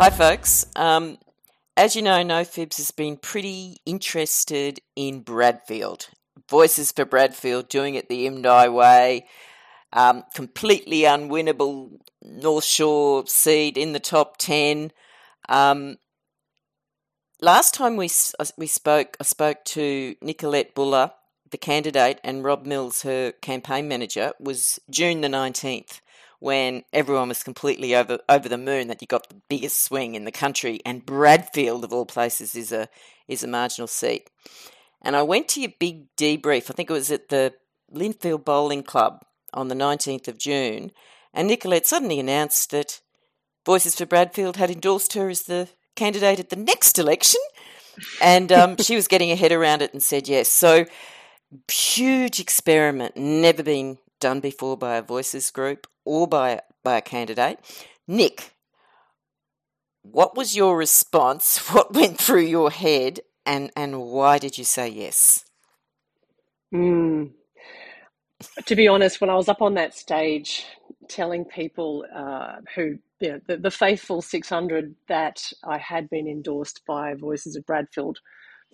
[0.00, 0.64] Hi, folks.
[0.76, 1.18] Um,
[1.76, 6.08] as you know, No Fibs has been pretty interested in Bradfield.
[6.48, 9.26] Voices for Bradfield, doing it the Indi way.
[9.92, 14.90] Um, completely unwinnable North Shore seed in the top 10.
[15.50, 15.98] Um,
[17.42, 18.08] last time we,
[18.38, 21.12] uh, we spoke, I spoke to Nicolette Boele,
[21.50, 26.00] the candidate, and Rob Mills, her campaign manager, was June the 19th
[26.40, 30.24] when everyone was completely over over the moon that you got the biggest swing in
[30.24, 32.88] the country, and Bradfield of all places is a
[33.28, 34.28] is a marginal seat.
[35.02, 36.70] And I went to your big debrief.
[36.70, 37.54] I think it was at the
[37.94, 39.22] Lindfield Bowling Club
[39.54, 40.90] on the nineteenth of June,
[41.32, 43.00] and Nicolette suddenly announced that
[43.66, 47.40] Voices for Bradfield had endorsed her as the candidate at the next election,
[48.22, 50.48] and um, she was getting her head around it and said yes.
[50.48, 50.86] So
[51.70, 57.58] huge experiment, never been done before by a Voices group or by, by a candidate.
[58.06, 58.52] Nick,
[60.02, 61.58] what was your response?
[61.72, 65.44] What went through your head, and, and why did you say yes?
[66.74, 67.30] Mm.
[68.66, 70.64] To be honest, when I was up on that stage
[71.08, 77.56] telling people uh, who, the, the faithful 600 that I had been endorsed by Voices
[77.56, 78.18] of Bradfield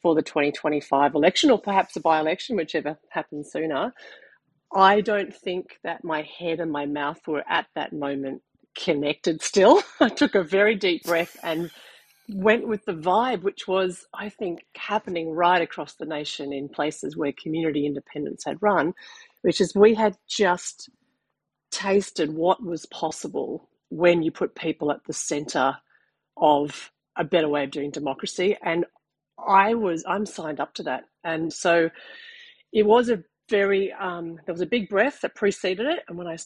[0.03, 3.93] for the 2025 election, or perhaps a by election, whichever happens sooner,
[4.75, 8.43] I don't think that my head and my mouth were at that moment
[8.79, 9.83] connected still.
[10.01, 11.71] I took a very deep breath and
[12.31, 17.17] went with the vibe, which was, I think, happening right across the nation in places
[17.17, 18.95] where community independence had run,
[19.43, 20.91] which is we had just
[21.73, 25.77] tasted what was possible when you put people at the center
[26.37, 28.57] of a better way of doing democracy.
[28.63, 28.87] And
[29.47, 31.05] I was, I'm signed up to that.
[31.25, 31.91] And so
[32.73, 36.27] it was a very um, there was a big breath that preceded it, and when
[36.27, 36.37] I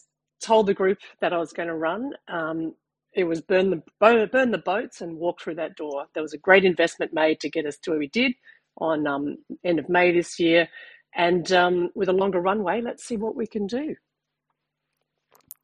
[0.41, 2.75] told the group that I was going to run, um,
[3.13, 6.05] it was burn the burn the boats and walk through that door.
[6.13, 8.33] There was a great investment made to get us to where we did
[8.77, 10.69] on um, end of May this year,
[11.15, 13.95] and um, with a longer runway, let's see what we can do.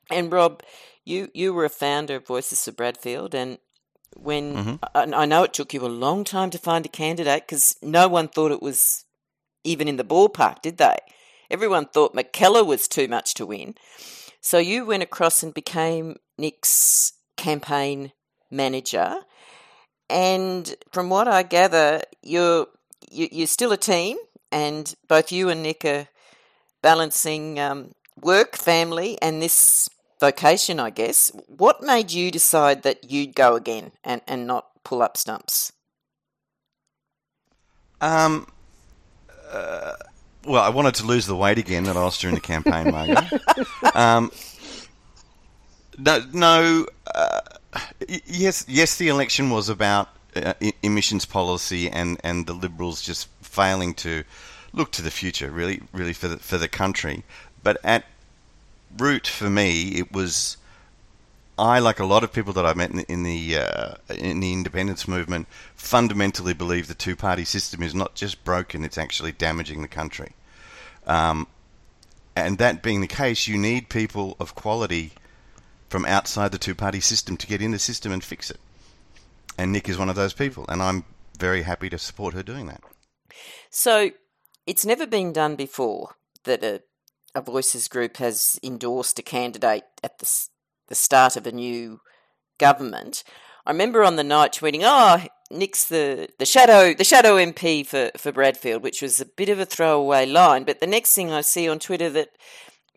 [0.10, 0.64] And Rob,
[1.06, 3.58] you you were a founder of Voices of Bradfield, and
[4.16, 4.76] when mm-hmm.
[4.96, 8.08] I, I know it took you a long time to find a candidate because no
[8.08, 9.06] one thought it was
[9.64, 10.98] even in the ballpark, did they?
[11.50, 13.76] Everyone thought Mackellar was too much to win.
[14.42, 18.12] So you went across and became Nick's campaign
[18.52, 19.18] manager.
[20.10, 22.68] And from what I gather, you're
[23.10, 24.18] you're still a team,
[24.52, 26.08] and both you and Nick are
[26.82, 31.32] balancing um, work, family, and this vocation, I guess.
[31.48, 35.72] What made you decide that you'd go again and, and not pull up stumps?
[38.02, 38.48] Um,
[40.48, 43.42] well, I wanted to lose the weight again that I lost during the campaign, Margaret.
[43.96, 44.32] um,
[45.98, 47.42] no, no uh,
[48.26, 50.54] yes, yes, the election was about uh,
[50.84, 54.24] emissions policy and, and the Liberals just failing to
[54.74, 57.24] look to the future, really, really for the, for the country.
[57.64, 58.06] But at
[58.98, 60.58] root, for me, it was
[61.60, 64.54] I, like a lot of people that I met in, in the uh, in the
[64.54, 69.88] independence movement, fundamentally believe the two-party system is not just broken; it's actually damaging the
[69.88, 70.34] country.
[71.08, 71.48] Um,
[72.36, 75.14] and that being the case, you need people of quality
[75.90, 78.60] from outside the two-party system to get in the system and fix it.
[79.58, 81.06] And Nick is one of those people, and I'm
[81.40, 82.84] very happy to support her doing that.
[83.72, 84.12] So,
[84.68, 86.84] it's never been done before that a,
[87.34, 90.48] a Voices group has endorsed a candidate at the
[90.88, 92.00] the start of a new
[92.58, 93.24] government.
[93.68, 98.12] I remember on the night tweeting, "Oh, Nick's the, the shadow the shadow MP for,
[98.18, 100.64] for Bradfield," which was a bit of a throwaway line.
[100.64, 102.30] But the next thing I see on Twitter that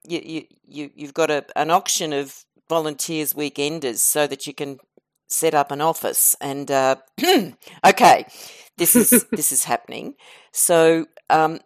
[0.07, 4.79] you you, you you've got a, an auction of volunteers weekenders so that you can
[5.27, 6.37] set up an office.
[6.41, 6.97] And uh,
[7.85, 8.27] okay,
[8.79, 10.15] this is this is happening.
[10.53, 11.59] So um,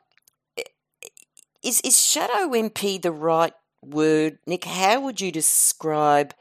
[1.62, 3.52] is is shadow MP the right
[3.82, 4.38] word.
[4.46, 6.32] Nick, how would you describe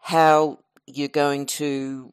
[0.00, 2.12] how you're going to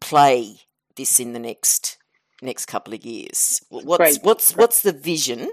[0.00, 0.56] play
[0.96, 1.98] this in the next
[2.42, 3.62] next couple of years?
[3.68, 4.18] What's Great.
[4.22, 5.50] what's what's the vision?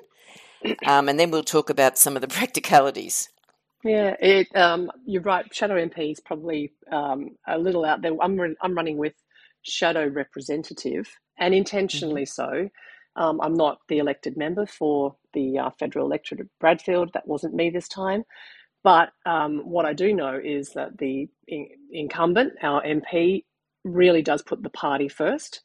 [0.86, 3.30] Um, and then we'll talk about some of the practicalities.
[3.84, 5.46] Yeah, it, um, you're right.
[5.54, 8.14] Shadow MP is probably um, a little out there.
[8.22, 9.14] I'm I'm running with
[9.62, 12.64] shadow representative, and intentionally mm-hmm.
[12.64, 12.70] so.
[13.18, 17.12] Um, I'm not the elected member for the uh, federal electorate of Bradfield.
[17.14, 18.26] That wasn't me this time.
[18.86, 23.46] But um, what I do know is that the in- incumbent, our MP,
[23.86, 25.64] really does put the party first.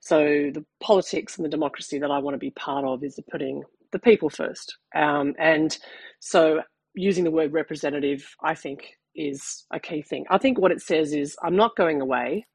[0.00, 0.20] So
[0.54, 4.00] the politics and the democracy that I want to be part of is putting the
[4.00, 4.78] people first.
[4.96, 5.78] Um, and
[6.20, 6.62] so
[6.94, 10.26] using the word representative, I think, is a key thing.
[10.30, 12.46] I think what it says is I'm not going away.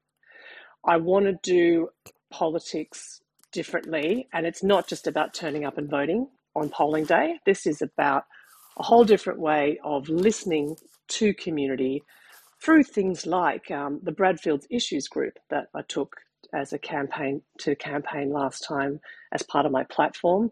[0.86, 1.90] I want to do
[2.32, 3.20] politics
[3.52, 7.36] differently, and it's not just about turning up and voting on polling day.
[7.46, 8.24] This is about
[8.78, 10.76] a whole different way of listening
[11.08, 12.02] to community
[12.62, 16.16] through things like um, the Bradfields Issues Group that I took
[16.54, 19.00] as a campaign to campaign last time
[19.32, 20.50] as part of my platform,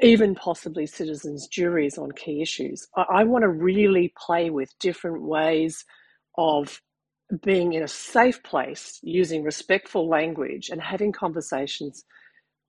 [0.00, 2.88] even possibly citizens' juries on key issues.
[2.96, 5.84] I, I want to really play with different ways
[6.36, 6.80] of
[7.42, 12.04] being in a safe place, using respectful language, and having conversations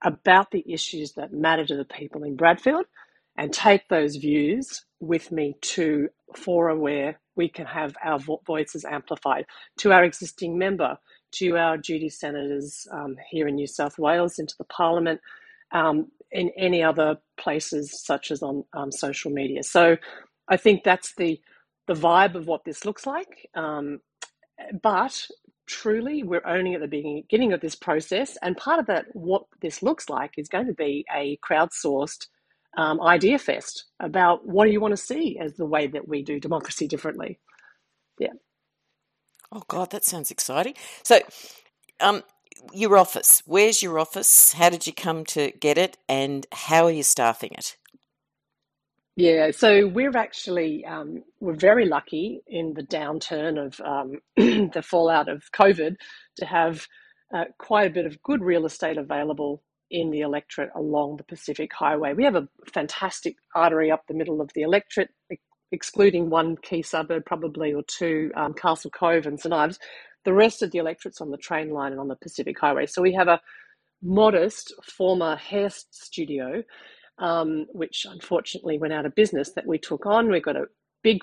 [0.03, 2.85] about the issues that matter to the people in Bradfield
[3.39, 9.45] and take those views with me to forum where we can have our voices amplified
[9.77, 10.97] to our existing member,
[11.31, 15.21] to our duty senators um, here in New South Wales, into the Parliament,
[15.71, 19.63] um, in any other places such as on um, social media.
[19.63, 19.95] So
[20.49, 21.39] I think that's the
[21.87, 23.49] the vibe of what this looks like.
[23.55, 24.01] Um,
[24.83, 25.25] but
[25.65, 29.81] truly, we're only at the beginning of this process, and part of that, what this
[29.81, 32.27] looks like, is going to be a crowdsourced
[32.77, 36.21] um, idea fest about what do you want to see as the way that we
[36.21, 37.39] do democracy differently.
[38.19, 38.33] Yeah.
[39.51, 40.75] Oh God, that sounds exciting.
[41.03, 41.19] So,
[41.99, 42.23] um,
[42.73, 43.41] your office.
[43.45, 44.53] Where's your office?
[44.53, 47.77] How did you come to get it, and how are you staffing it?
[49.15, 55.27] Yeah, so we're actually um, we're very lucky in the downturn of um, the fallout
[55.27, 55.95] of COVID
[56.37, 56.87] to have
[57.33, 59.61] uh, quite a bit of good real estate available
[59.91, 62.13] in the electorate along the Pacific Highway.
[62.13, 65.09] We have a fantastic artery up the middle of the electorate,
[65.71, 69.79] excluding one key suburb, probably or two, um, Castle Cove and St Ives.
[70.25, 72.85] The rest of the electorate's on the train line and on the Pacific Highway.
[72.85, 73.41] So we have a
[74.01, 76.63] modest former hair studio,
[77.17, 80.29] um, which unfortunately went out of business, that we took on.
[80.29, 80.65] We've got a
[81.03, 81.21] big,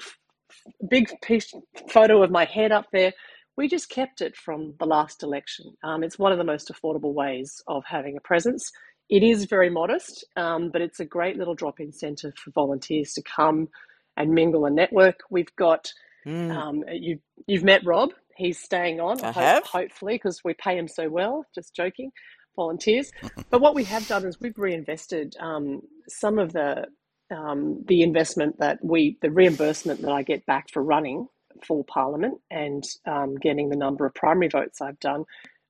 [0.88, 1.52] big piece
[1.90, 3.12] photo of my head up there.
[3.56, 5.74] We just kept it from the last election.
[5.82, 8.70] Um, it's one of the most affordable ways of having a presence.
[9.08, 13.12] It is very modest, um, but it's a great little drop in centre for volunteers
[13.14, 13.68] to come
[14.16, 15.20] and mingle and network.
[15.30, 15.92] We've got
[16.26, 16.54] mm.
[16.54, 17.20] um, you.
[17.46, 18.10] You've met Rob.
[18.36, 19.20] He's staying on.
[19.22, 19.64] I have.
[19.64, 21.46] Hopefully, because we pay him so well.
[21.54, 22.10] Just joking,
[22.56, 23.10] volunteers.
[23.50, 26.86] but what we have done is we've reinvested um, some of the
[27.30, 31.28] um, the investment that we, the reimbursement that I get back for running
[31.64, 35.24] for Parliament and um, getting the number of primary votes I've done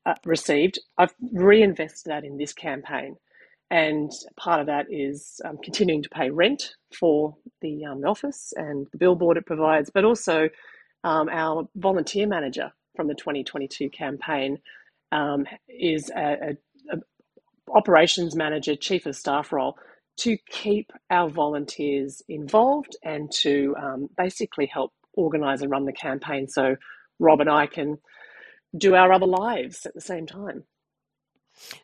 [0.07, 0.79] uh, received.
[0.97, 3.17] I've reinvested that in this campaign.
[3.71, 8.87] And part of that is um, continuing to pay rent for the um, office and
[8.93, 10.49] the billboard it provides, but also
[11.03, 14.59] um, our volunteer manager from the 2022 campaign
[15.13, 16.57] um, is a,
[16.91, 17.01] a, a,
[17.73, 19.77] operations manager, chief of staff role
[20.19, 26.49] to keep our volunteers involved and to um, basically help organise and run the campaign
[26.49, 26.77] so
[27.19, 27.99] Rob and I can
[28.77, 30.65] do our other lives at the same time.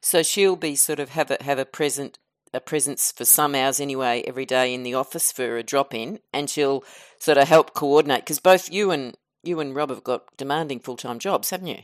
[0.00, 2.18] So she'll be sort of have a have a present
[2.54, 6.18] a presence for some hours anyway every day in the office for a drop in,
[6.32, 6.84] and she'll
[7.18, 10.96] sort of help coordinate because both you and you and Rob have got demanding full
[10.96, 11.82] time jobs, haven't you?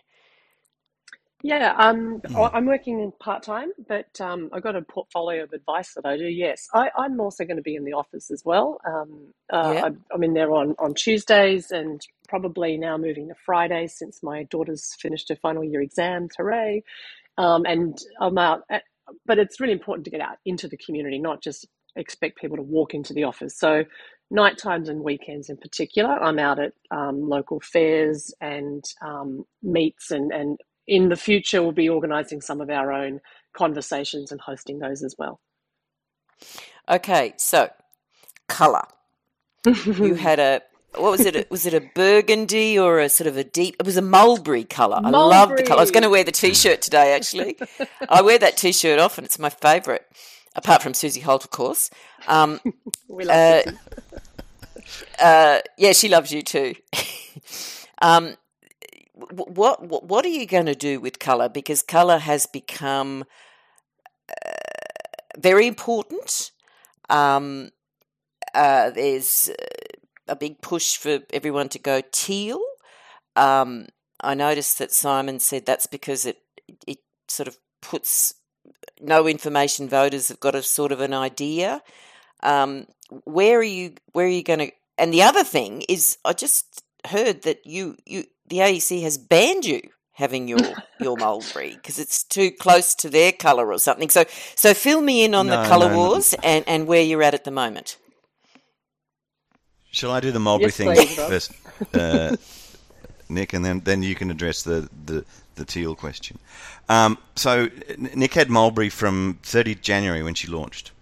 [1.43, 2.51] Yeah, um, mm.
[2.53, 6.25] I'm working part time, but um, I've got a portfolio of advice that I do.
[6.25, 8.81] Yes, I, am also going to be in the office as well.
[8.85, 9.85] Um, uh, yeah.
[9.85, 14.45] I'm, I'm in there on, on Tuesdays and probably now moving to Fridays since my
[14.45, 16.35] daughter's finished her final year exams.
[16.37, 16.83] Hooray!
[17.37, 18.83] Um, and I'm out, at,
[19.25, 22.63] but it's really important to get out into the community, not just expect people to
[22.65, 23.57] walk into the office.
[23.57, 23.85] So,
[24.31, 30.11] night times and weekends in particular, I'm out at um, local fairs and um, meets
[30.11, 33.21] and, and in the future, we'll be organising some of our own
[33.53, 35.39] conversations and hosting those as well.
[36.89, 37.71] Okay, so
[38.49, 38.85] colour.
[39.67, 40.63] you had a
[40.95, 41.51] what was it?
[41.51, 43.77] Was it a burgundy or a sort of a deep?
[43.79, 45.01] It was a mulberry colour.
[45.05, 45.81] I love the colour.
[45.81, 47.13] I was going to wear the t-shirt today.
[47.13, 47.59] Actually,
[48.09, 49.25] I wear that t-shirt often.
[49.25, 50.03] It's my favourite,
[50.57, 51.91] apart from Susie Holt, of course.
[52.27, 52.59] Um,
[53.09, 53.73] we love uh,
[55.23, 56.75] uh, yeah, she loves you too.
[58.01, 58.37] um,
[59.33, 61.49] what, what are you going to do with color?
[61.49, 63.25] Because color has become
[64.31, 64.51] uh,
[65.39, 66.51] very important.
[67.09, 67.71] Um,
[68.55, 69.51] uh, there's
[70.27, 72.61] a big push for everyone to go teal.
[73.37, 73.87] Um,
[74.21, 76.39] I noticed that Simon said that's because it
[76.87, 78.35] it sort of puts
[79.01, 81.83] no information voters have got a sort of an idea.
[82.43, 82.87] Um,
[83.25, 83.95] where are you?
[84.13, 84.73] Where are you going to?
[84.97, 89.65] And the other thing is, I just heard that you you the AEC has banned
[89.65, 89.81] you
[90.13, 90.59] having your
[91.01, 94.11] your mulberry because it's too close to their colour or something.
[94.11, 94.25] So
[94.55, 96.41] so fill me in on no, the colour no, wars no.
[96.45, 97.97] and and where you're at at the moment.
[99.91, 101.53] Shall I do the mulberry yes, thing please, first?
[101.95, 102.37] Uh,
[103.29, 105.25] Nick, and then, then you can address the, the,
[105.57, 106.39] the teal question.
[106.89, 110.93] Um, so Nick had mulberry from 30 January when she launched,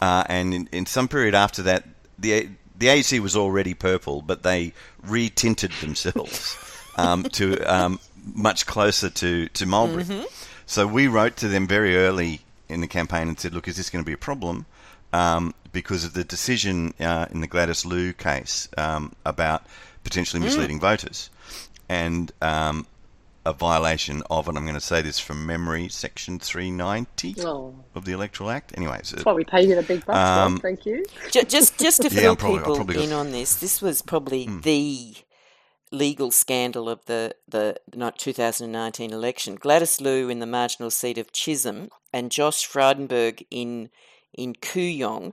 [0.00, 1.84] uh, and in, in some period after that,
[2.18, 6.58] the the AEC was already purple, but they retinted themselves
[6.96, 8.00] um, to um,
[8.34, 10.04] much closer to to mulberry.
[10.04, 10.24] Mm-hmm.
[10.66, 13.90] So we wrote to them very early in the campaign and said, "Look, is this
[13.90, 14.66] going to be a problem?"
[15.12, 19.64] Um, because of the decision uh, in the Gladys Liu case um, about
[20.02, 20.46] potentially mm.
[20.46, 20.82] misleading mm.
[20.82, 21.30] voters
[21.88, 22.86] and um,
[23.46, 27.74] a violation of, and I'm going to say this from memory, Section 390 oh.
[27.94, 28.72] of the Electoral Act.
[28.76, 30.18] Anyways, that's why we pay you the big bucks.
[30.18, 31.04] Um, thank you.
[31.30, 34.62] Just, just to fill yeah, probably, people in on this, this was probably mm.
[34.62, 35.14] the
[35.90, 39.54] legal scandal of the, the 2019 election.
[39.56, 43.90] Gladys Liu in the marginal seat of Chisholm and Josh Frydenberg in
[44.32, 45.32] in Kooyong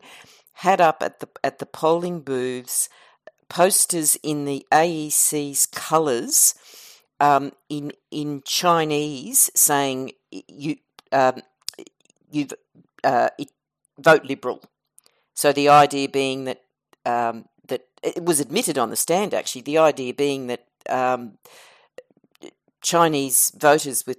[0.53, 2.87] had up at the at the polling booths
[3.49, 6.55] posters in the AEC's colours
[7.21, 10.77] um, in in Chinese saying you
[11.13, 11.41] um,
[12.31, 12.47] you
[13.03, 13.29] uh,
[13.97, 14.61] vote Liberal.
[15.33, 16.61] So the idea being that
[17.05, 19.61] um, that it was admitted on the stand actually.
[19.61, 21.37] The idea being that um,
[22.81, 24.17] Chinese voters with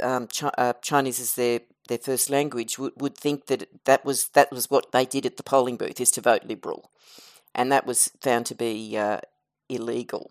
[0.00, 4.50] um, uh, Chinese as their their first language would, would think that that was that
[4.52, 6.90] was what they did at the polling booth is to vote Liberal,
[7.52, 9.18] and that was found to be uh,
[9.68, 10.30] illegal.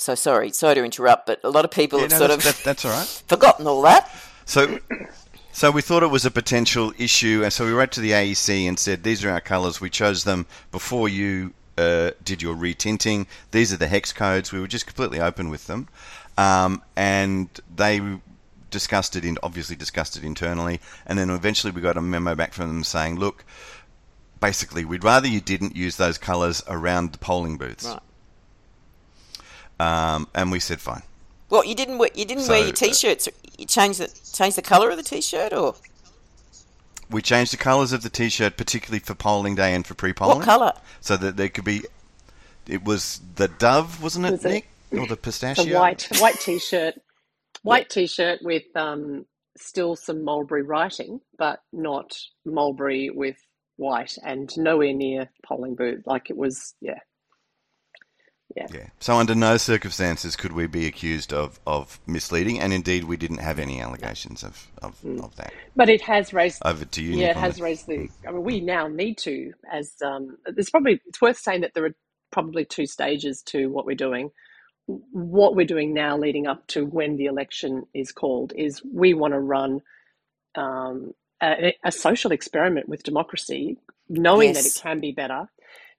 [0.00, 2.42] So sorry, sorry to interrupt, but a lot of people yeah, have no, sort of
[2.42, 3.06] that, that's all right.
[3.26, 4.10] forgotten all that.
[4.46, 4.78] So,
[5.52, 8.66] so we thought it was a potential issue, and so we wrote to the AEC
[8.66, 9.80] and said these are our colours.
[9.80, 13.26] We chose them before you uh, did your retinting.
[13.50, 14.52] These are the hex codes.
[14.52, 15.88] We were just completely open with them,
[16.38, 18.00] um, and they
[18.70, 22.54] discussed it in obviously discussed it internally, and then eventually we got a memo back
[22.54, 23.44] from them saying, look,
[24.40, 27.84] basically we'd rather you didn't use those colours around the polling booths.
[27.84, 28.00] Right.
[29.80, 31.02] Um, and we said fine.
[31.48, 33.28] Well, you didn't wear, you didn't so, wear your uh, t-shirts.
[33.58, 35.74] You changed the changed the colour of the t-shirt, or
[37.10, 40.38] we changed the colours of the t-shirt, particularly for polling day and for pre-polling.
[40.38, 40.72] What colour?
[41.00, 41.82] So that there could be.
[42.68, 44.98] It was the dove, wasn't it, was Nick, it?
[44.98, 45.64] or the pistachio?
[45.64, 46.94] The white white t-shirt
[47.62, 49.24] white t-shirt with um,
[49.56, 52.12] still some mulberry writing, but not
[52.44, 53.36] mulberry with
[53.76, 56.06] white, and nowhere near polling booth.
[56.06, 56.98] Like it was, yeah.
[58.56, 58.66] Yeah.
[58.72, 58.86] yeah.
[58.98, 63.38] So under no circumstances could we be accused of, of misleading, and indeed we didn't
[63.38, 65.22] have any allegations of, of, mm.
[65.22, 65.52] of that.
[65.76, 67.16] But it has raised over to you.
[67.16, 68.08] Yeah, it has raised the.
[68.26, 70.36] I mean, we now need to as um.
[70.46, 71.94] There's probably it's worth saying that there are
[72.32, 74.30] probably two stages to what we're doing
[75.12, 79.32] what we're doing now leading up to when the election is called is we want
[79.32, 79.80] to run
[80.56, 83.78] um, a, a, social experiment with democracy,
[84.08, 84.64] knowing yes.
[84.64, 85.48] that it can be better.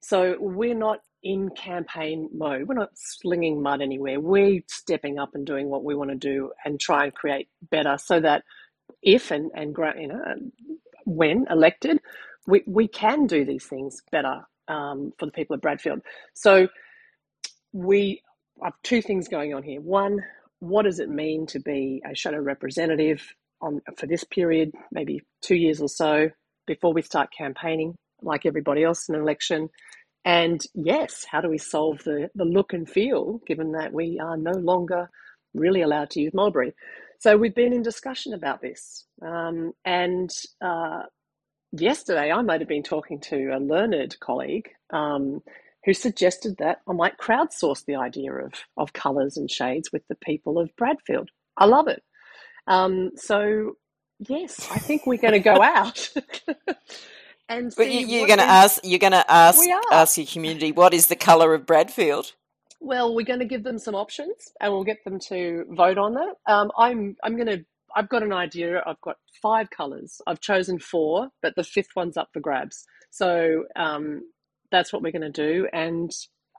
[0.02, 2.68] So we're not in campaign mode.
[2.68, 4.20] We're not slinging mud anywhere.
[4.20, 7.98] We're stepping up and doing what we want to do and try and create better
[8.00, 8.44] so that
[9.02, 10.24] if and, and you know,
[11.06, 12.00] when elected,
[12.48, 16.02] we, we can do these things better um, for the people of Bradfield.
[16.34, 16.68] So
[17.74, 18.22] we
[18.64, 19.82] have two things going on here.
[19.82, 20.20] One,
[20.60, 23.24] what does it mean to be a shadow representative
[23.62, 26.30] on for this period, maybe two years or so
[26.68, 29.70] before we start campaigning, like everybody else in an election?
[30.26, 34.38] And yes, how do we solve the, the look and feel, given that we are
[34.38, 35.10] no longer
[35.54, 36.74] really allowed to use mulberry?
[37.20, 39.06] So we've been in discussion about this.
[39.22, 40.30] Um, and
[40.62, 41.04] uh,
[41.72, 45.42] yesterday, I might have been talking to a learned colleague um,
[45.86, 50.16] who suggested that I might crowdsource the idea of, of colours and shades with the
[50.16, 51.30] people of Bradfield.
[51.58, 52.04] I love it.
[52.68, 53.74] Um, so,
[54.20, 56.12] yes, I think we're going to go out.
[57.52, 60.94] and but you, are going to ask you're going to ask ask your community what
[60.94, 62.34] is the colour of Bradfield.
[62.80, 66.14] Well, we're going to give them some options, and we'll get them to vote on
[66.16, 66.36] that.
[66.48, 67.66] Um, I'm I'm going to
[67.96, 68.82] I've got an idea.
[68.86, 70.22] I've got five colours.
[70.26, 72.86] I've chosen four, but the fifth one's up for grabs.
[73.10, 74.22] So um,
[74.72, 75.68] that's what we're going to do.
[75.74, 76.12] And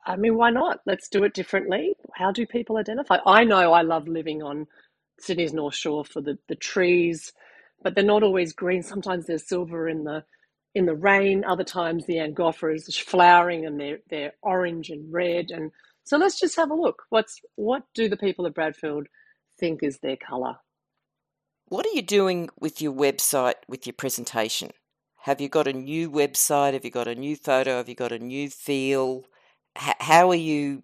[0.07, 0.81] I mean, why not?
[0.85, 1.95] Let's do it differently.
[2.15, 3.19] How do people identify?
[3.25, 4.67] I know I love living on
[5.19, 7.33] Sydney's North Shore for the, the trees,
[7.83, 8.83] but they're not always green.
[8.83, 10.25] Sometimes there's silver in the
[10.75, 11.45] in the rain.
[11.45, 15.47] Other times the Angophora is flowering and they're they're orange and red.
[15.51, 15.71] And
[16.05, 17.03] so let's just have a look.
[17.11, 19.07] What's what do the people of Bradfield
[19.59, 20.57] think is their colour?
[21.67, 24.73] What are you doing with your website with your presentation?
[25.23, 26.73] Have you got a new website?
[26.73, 27.77] Have you got a new photo?
[27.77, 29.25] Have you got a new feel?
[29.81, 30.83] H- how are you,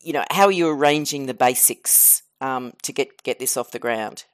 [0.00, 3.78] you know, how are you arranging the basics um, to get get this off the
[3.78, 4.24] ground?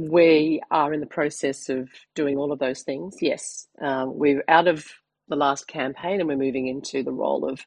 [0.00, 3.16] We are in the process of doing all of those things.
[3.20, 4.86] Yes, um, we're out of
[5.28, 7.60] the last campaign and we're moving into the role of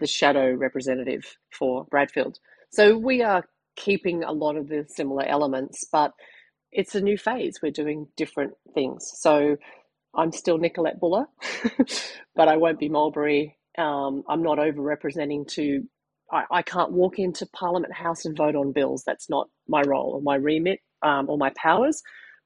[0.00, 2.38] the shadow representative for Bradfield.
[2.70, 3.44] So we are
[3.76, 6.12] keeping a lot of the similar elements, but
[6.72, 7.58] it's a new phase.
[7.62, 9.12] We're doing different things.
[9.16, 9.58] So
[10.14, 11.26] I'm still Nicolette Boele,
[12.34, 13.58] but I won't be Mulberry.
[13.76, 15.82] Um, I'm not overrepresenting to,
[16.32, 19.02] I, I, can't walk into Parliament House and vote on bills.
[19.04, 22.02] That's not my role or my remit um, or my powers,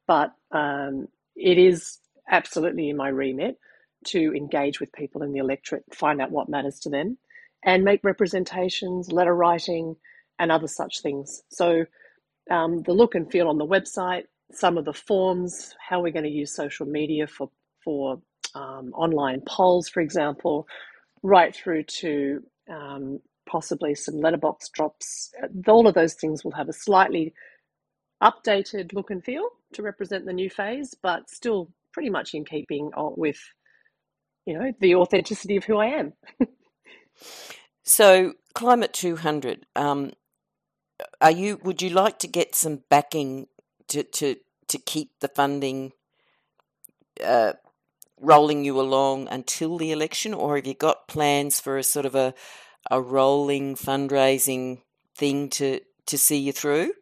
[0.07, 1.99] but um, it is
[2.31, 3.57] absolutely in my remit
[4.07, 7.19] to engage with people in the electorate, find out what matters to them,
[7.65, 9.97] and make representations, letter writing,
[10.39, 11.43] and other such things.
[11.51, 11.85] So
[12.51, 16.25] um, the look and feel on the website, some of the forms, how we're going
[16.25, 17.51] to use social media for
[17.85, 18.21] for
[18.55, 20.67] um, online polls, for example,
[21.23, 25.31] right through to um, possibly some letterbox drops.
[25.67, 27.33] All of those things will have a slightly
[28.23, 32.91] updated look and feel to represent the new phase, but still pretty much in keeping
[33.17, 33.39] with,
[34.47, 36.13] you know, the authenticity of who I am.
[37.85, 40.13] so, Climate 200, um,
[41.21, 41.61] are you?
[41.63, 43.47] Would you like to get some backing
[43.89, 44.37] to to
[44.69, 45.93] to keep the funding
[47.25, 47.55] uh,
[48.21, 52.15] rolling you along until the election, or have you got plans for a sort of
[52.15, 52.35] a
[52.91, 54.83] a rolling fundraising
[55.17, 56.93] thing to to see you through?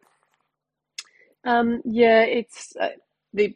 [1.47, 2.89] Um, yeah, it's uh,
[3.33, 3.55] the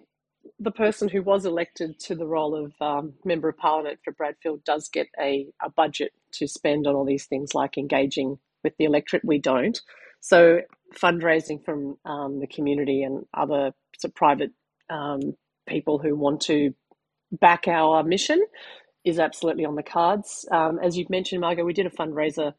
[0.60, 4.63] the person who was elected to the role of um, member of parliament for Bradfield
[4.63, 8.86] does get a, a budget to spend on all these things like engaging with the
[8.86, 9.25] electorate.
[9.25, 9.79] We don't.
[10.21, 10.62] So
[10.95, 13.74] fundraising from um, the community and other
[14.15, 14.51] private
[14.89, 15.36] um,
[15.67, 16.74] people who want to
[17.31, 18.43] back our mission
[19.05, 20.48] is absolutely on the cards.
[20.51, 22.53] Um, as you've mentioned, Margot, we did a fundraiser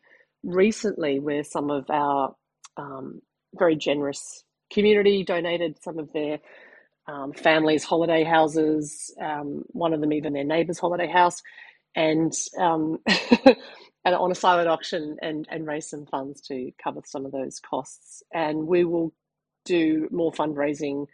[0.44, 2.34] recently where some of our
[2.76, 3.22] um,
[3.56, 6.40] very generous community donated some of their
[7.06, 11.42] um, families' holiday houses, um, one of them even their neighbour's holiday house,
[11.96, 12.98] and um,
[14.04, 17.60] and on a silent auction and and raise some funds to cover some of those
[17.60, 18.22] costs.
[18.32, 19.12] And we will
[19.64, 21.06] do more fundraising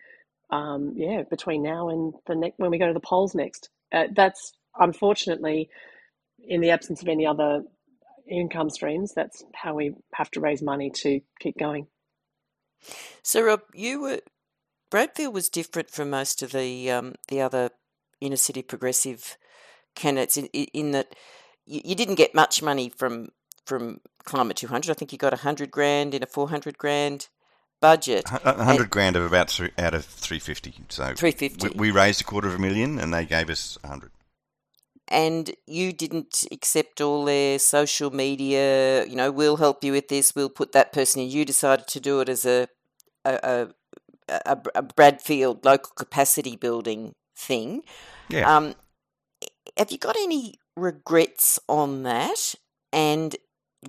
[0.51, 3.71] um, yeah, between now and the next when we go to the polls next.
[3.93, 5.71] Uh, that's unfortunately,
[6.47, 7.63] in the absence of any other
[8.31, 11.87] income streams, that's how we have to raise money to keep going.
[13.23, 14.21] So, Rob, you were
[14.91, 17.71] Bradfield was different from most of the um, the other
[18.21, 19.37] inner city progressive
[19.95, 21.15] candidates in, in that
[21.67, 23.29] you, you didn't get much money from
[23.65, 24.91] from Climate 200.
[24.91, 27.29] I think you got 100 grand in a 400 grand
[27.81, 28.25] budget.
[28.31, 30.75] A hundred and, grand of about three, out of three fifty.
[30.89, 31.69] So three fifty.
[31.69, 34.11] We, we, raised a quarter of a million, and they gave us a hundred.
[35.11, 39.07] And you didn't accept all their social media.
[39.07, 40.35] You know, we'll help you with this.
[40.35, 41.31] We'll put that person in.
[41.31, 42.69] You decided to do it as a
[43.25, 43.69] a,
[44.29, 47.83] a, a Bradfield local capacity building thing.
[48.29, 48.57] Yeah.
[48.57, 48.75] Um,
[49.77, 52.55] have you got any regrets on that?
[52.93, 53.37] And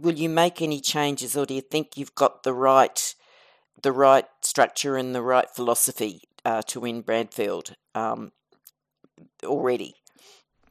[0.01, 3.15] will you make any changes, or do you think you've got the right
[3.81, 8.31] the right structure and the right philosophy uh, to win Bradfield um,
[9.43, 9.95] already.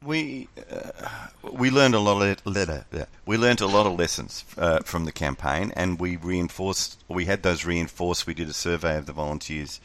[0.04, 2.84] We uh, we learned a lot of letter.
[3.26, 7.02] We learned a lot of lessons uh, from the campaign, and we reinforced.
[7.08, 8.26] We had those reinforced.
[8.26, 9.80] We did a survey of the volunteers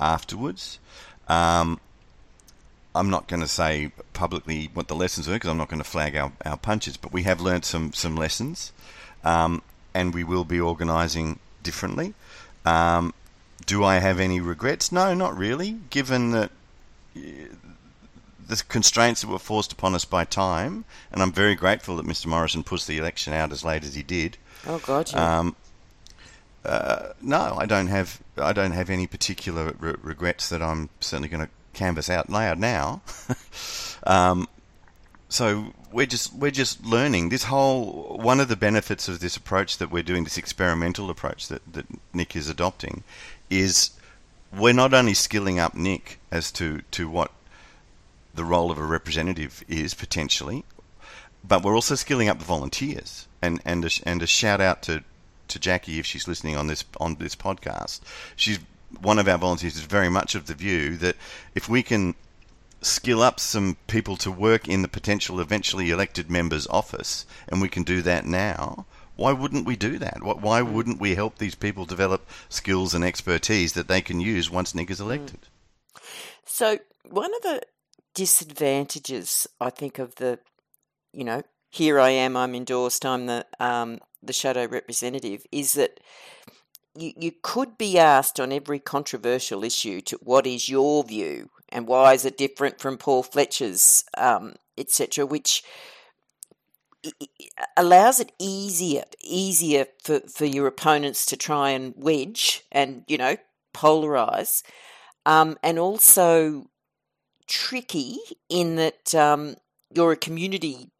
[0.00, 0.78] afterwards.
[1.28, 1.80] Um,
[2.94, 5.88] I'm not going to say publicly what the lessons were because I'm not going to
[5.88, 8.72] flag our, our punches, but we have learned some some lessons,
[9.22, 9.62] um,
[9.94, 12.14] and we will be organising differently.
[12.64, 13.12] Um,
[13.66, 14.90] do I have any regrets?
[14.90, 16.50] No, not really, given that
[17.16, 17.20] uh,
[18.46, 22.26] the constraints that were forced upon us by time, and I'm very grateful that Mr.
[22.26, 24.36] Morrison pushed the election out as late as he did.
[24.66, 25.38] Oh God, yeah.
[25.38, 25.56] Um,
[26.64, 31.28] uh, no, I don't have I don't have any particular re- regrets that I'm certainly
[31.28, 33.02] going to canvass out loud now.
[34.04, 34.48] um,
[35.28, 39.78] so we're just we're just learning this whole one of the benefits of this approach
[39.78, 43.04] that we're doing this experimental approach that, that Nick is adopting
[43.50, 43.90] is
[44.56, 47.30] we're not only skilling up Nick as to, to what
[48.36, 50.64] the role of a representative is potentially,
[51.42, 53.26] but we're also skilling up the volunteers.
[53.42, 55.04] And and a, and a shout out to,
[55.48, 58.00] to Jackie if she's listening on this on this podcast.
[58.34, 58.58] She's
[59.00, 61.16] one of our volunteers is very much of the view that
[61.54, 62.14] if we can
[62.82, 67.68] skill up some people to work in the potential eventually elected member's office, and we
[67.68, 68.86] can do that now.
[69.16, 70.22] Why wouldn't we do that?
[70.22, 74.74] Why wouldn't we help these people develop skills and expertise that they can use once
[74.74, 75.38] Nick is elected?
[76.44, 77.62] So, one of the
[78.16, 80.40] disadvantages, I think, of the,
[81.12, 86.00] you know, here I am, I'm endorsed, I'm the um, the shadow representative, is that
[86.96, 91.86] you, you could be asked on every controversial issue to what is your view and
[91.86, 95.62] why is it different from Paul Fletcher's, um, etc., which
[97.76, 103.36] allows it easier easier for, for your opponents to try and wedge and you know
[103.74, 104.62] polarize,
[105.26, 106.70] um, and also
[107.46, 109.56] tricky in that um,
[109.94, 110.90] you're a community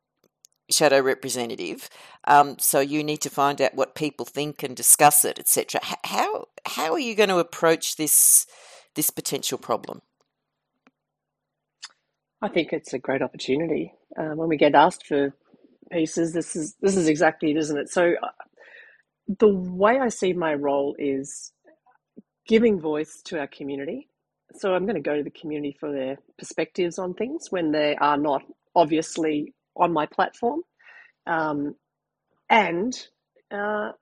[0.70, 1.88] shadow representative,
[2.26, 5.80] um, so you need to find out what people think and discuss it, etc.
[6.04, 8.46] How how are you going to approach this
[8.94, 10.02] this potential problem?
[12.42, 13.92] I think it's a great opportunity.
[14.16, 15.34] Uh, when we get asked for
[15.90, 17.88] pieces, this is this is exactly it, isn't it?
[17.88, 18.28] So, uh,
[19.38, 21.52] the way I see my role is
[22.46, 24.08] giving voice to our community.
[24.58, 27.96] So, I'm going to go to the community for their perspectives on things when they
[27.96, 28.42] are not
[28.76, 30.62] obviously on my platform,
[31.26, 31.76] um,
[32.50, 32.94] and
[33.52, 33.92] uh,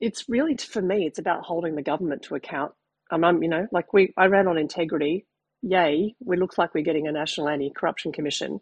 [0.00, 1.06] it's really for me.
[1.06, 2.72] It's about holding the government to account.
[3.10, 5.26] Um, I'm, you know, like we, I ran on integrity
[5.62, 8.60] yay, we look like we're getting a national anti-corruption commission,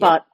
[0.00, 0.24] but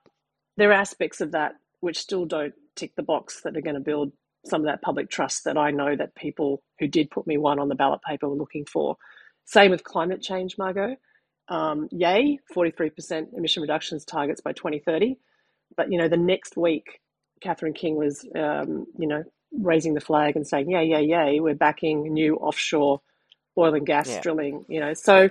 [0.58, 3.80] there are aspects of that which still don't tick the box that are going to
[3.82, 4.12] build
[4.46, 7.60] some of that public trust that I know that people who did put me one
[7.60, 8.96] on the ballot paper were looking for.
[9.48, 10.96] Same with climate change, Margot.
[11.48, 15.16] Um, yay, 43% emission reductions targets by 2030.
[15.74, 17.00] But, you know, the next week,
[17.40, 19.24] Catherine King was, um, you know,
[19.58, 23.00] raising the flag and saying, yeah, yeah, yay, we're backing new offshore
[23.56, 24.20] oil and gas yeah.
[24.20, 24.92] drilling, you know.
[24.92, 25.30] So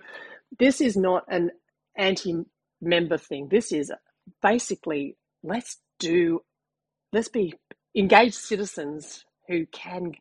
[0.57, 1.51] this is not an
[1.95, 3.49] anti-member thing.
[3.49, 3.91] This is
[4.41, 6.41] basically let's do
[7.13, 7.53] let's be
[7.95, 10.13] engaged citizens who can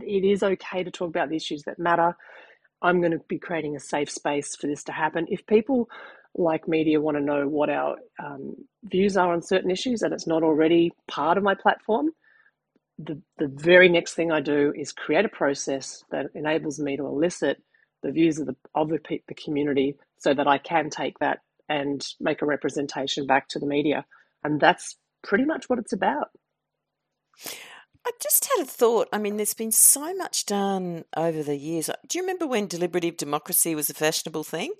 [0.00, 2.16] it is okay to talk about the issues that matter.
[2.82, 5.26] I'm going to be creating a safe space for this to happen.
[5.28, 5.88] If people
[6.34, 10.26] like media want to know what our um, views are on certain issues and it's
[10.26, 12.10] not already part of my platform,
[12.98, 17.06] the, the very next thing I do is create a process that enables me to
[17.06, 17.62] elicit
[18.02, 22.06] the views of the of the, the community so that I can take that and
[22.20, 24.04] make a representation back to the media.
[24.44, 26.28] And that's pretty much what it's about.
[28.06, 29.08] I just had a thought.
[29.12, 31.88] I mean, there's been so much done over the years.
[32.06, 34.72] Do you remember when deliberative democracy was a fashionable thing?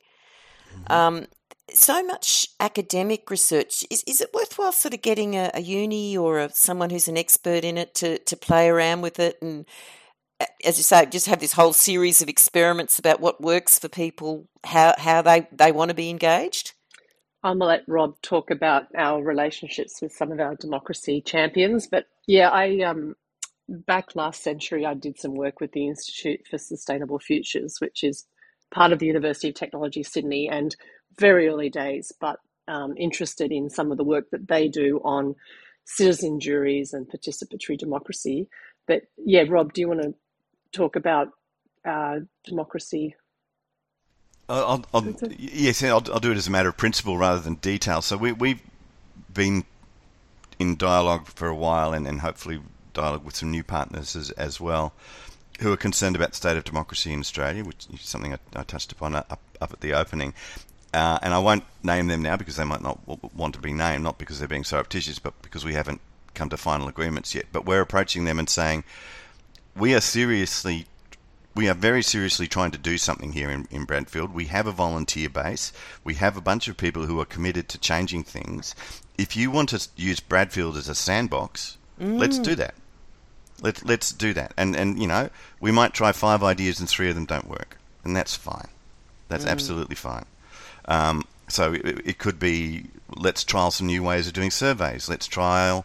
[0.73, 0.93] Mm-hmm.
[0.93, 1.27] Um,
[1.71, 3.85] so much academic research.
[3.91, 7.17] Is, is it worthwhile sort of getting a, a uni or a, someone who's an
[7.17, 9.67] expert in it to, to play around with it and
[10.65, 14.49] as you say, just have this whole series of experiments about what works for people,
[14.65, 16.73] how how they, they want to be engaged?
[17.43, 21.87] I'm gonna let Rob talk about our relationships with some of our democracy champions.
[21.87, 23.15] But yeah, I um
[23.69, 28.27] back last century I did some work with the Institute for Sustainable Futures, which is
[28.71, 30.75] part of the University of Technology Sydney and
[31.19, 35.35] very early days, but um, interested in some of the work that they do on
[35.85, 38.49] citizen juries and participatory democracy.
[38.87, 40.15] But yeah, Rob, do you want to
[40.73, 41.29] talk about
[41.85, 43.15] uh, democracy.
[44.49, 45.07] I'll, I'll,
[45.39, 48.03] yes, I'll, I'll, do it as a matter of principle rather than detail.
[48.03, 48.61] So we, we've
[49.33, 49.65] been
[50.63, 52.61] in dialogue for a while and, and hopefully
[52.95, 54.95] dialogue with some new partners as, as well
[55.61, 58.63] who are concerned about the state of democracy in Australia, which is something I, I
[58.65, 60.35] touched upon up, up at the opening.
[60.95, 62.99] Uh, and I won't name them now because they might not
[63.35, 66.01] want to be named, not because they're being surreptitious, but because we haven't
[66.35, 67.47] come to final agreements yet.
[67.53, 68.85] But we're approaching them and saying,
[69.77, 70.87] we are seriously
[71.55, 74.33] we are very seriously trying to do something here in, in Bradfield.
[74.33, 75.73] We have a volunteer base.
[76.03, 78.75] We have a bunch of people who are committed to changing things.
[79.19, 82.19] If you want to use Bradfield as a sandbox, mm.
[82.19, 82.75] let's do that.
[83.61, 84.55] Let's let's do that.
[84.57, 87.77] And and you know, we might try five ideas and three of them don't work,
[88.03, 88.69] and that's fine.
[89.29, 89.51] That's mm.
[89.51, 90.25] absolutely fine.
[90.87, 95.09] Um, so it, it could be let's trial some new ways of doing surveys.
[95.09, 95.85] Let's trial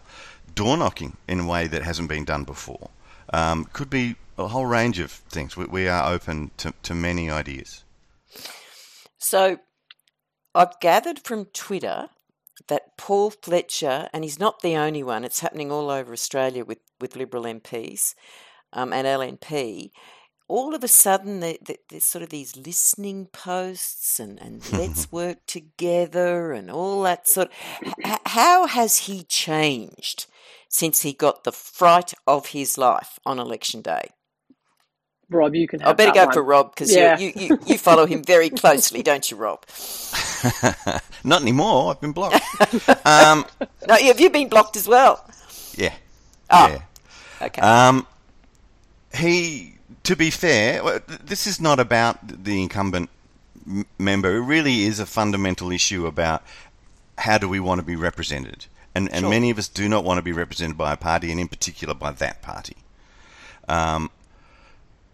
[0.56, 2.90] door knocking in a way that hasn't been done before.
[3.32, 5.58] Um, could be a whole range of things.
[5.58, 7.84] We, we are open to, to many ideas.
[9.18, 9.60] So
[10.54, 12.10] I've gathered from Twitter
[12.68, 16.80] that Paul Fletcher, and he's not the only one, it's happening all over Australia with,
[17.00, 18.16] with Liberal MPs
[18.74, 19.92] um, and LNP.
[20.50, 26.54] All of a sudden, there's sort of these listening posts and, and let's work together
[26.54, 28.20] and all that sort of.
[28.26, 30.26] How has he changed
[30.70, 34.10] since he got the fright of his life on election day.
[35.30, 35.82] Rob, you can.
[35.82, 36.34] Have I better go one.
[36.34, 37.18] for Rob because yeah.
[37.18, 39.66] you, you, you follow him very closely, don't you, Rob?
[41.24, 41.92] Not anymore.
[41.92, 42.42] I've been blocked.
[43.06, 43.46] um,
[43.88, 45.30] no, have you been blocked as well?
[45.76, 45.94] Yeah.
[46.50, 47.46] Oh, yeah.
[47.46, 47.62] Okay.
[47.62, 48.08] Um,
[49.14, 53.10] he, to be fair, this is not about the incumbent
[54.00, 54.38] member.
[54.38, 56.42] It really is a fundamental issue about
[57.18, 58.68] how do we want to be represented.
[58.96, 59.30] And, and sure.
[59.30, 61.94] many of us do not want to be represented by a party, and in particular
[61.94, 62.78] by that party.
[63.68, 64.10] Um,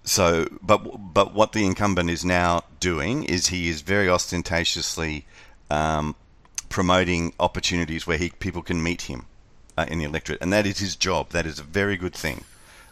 [0.03, 0.79] so, but
[1.13, 5.25] but what the incumbent is now doing is he is very ostentatiously
[5.69, 6.15] um,
[6.69, 9.25] promoting opportunities where he people can meet him
[9.77, 11.29] uh, in the electorate, and that is his job.
[11.29, 12.43] That is a very good thing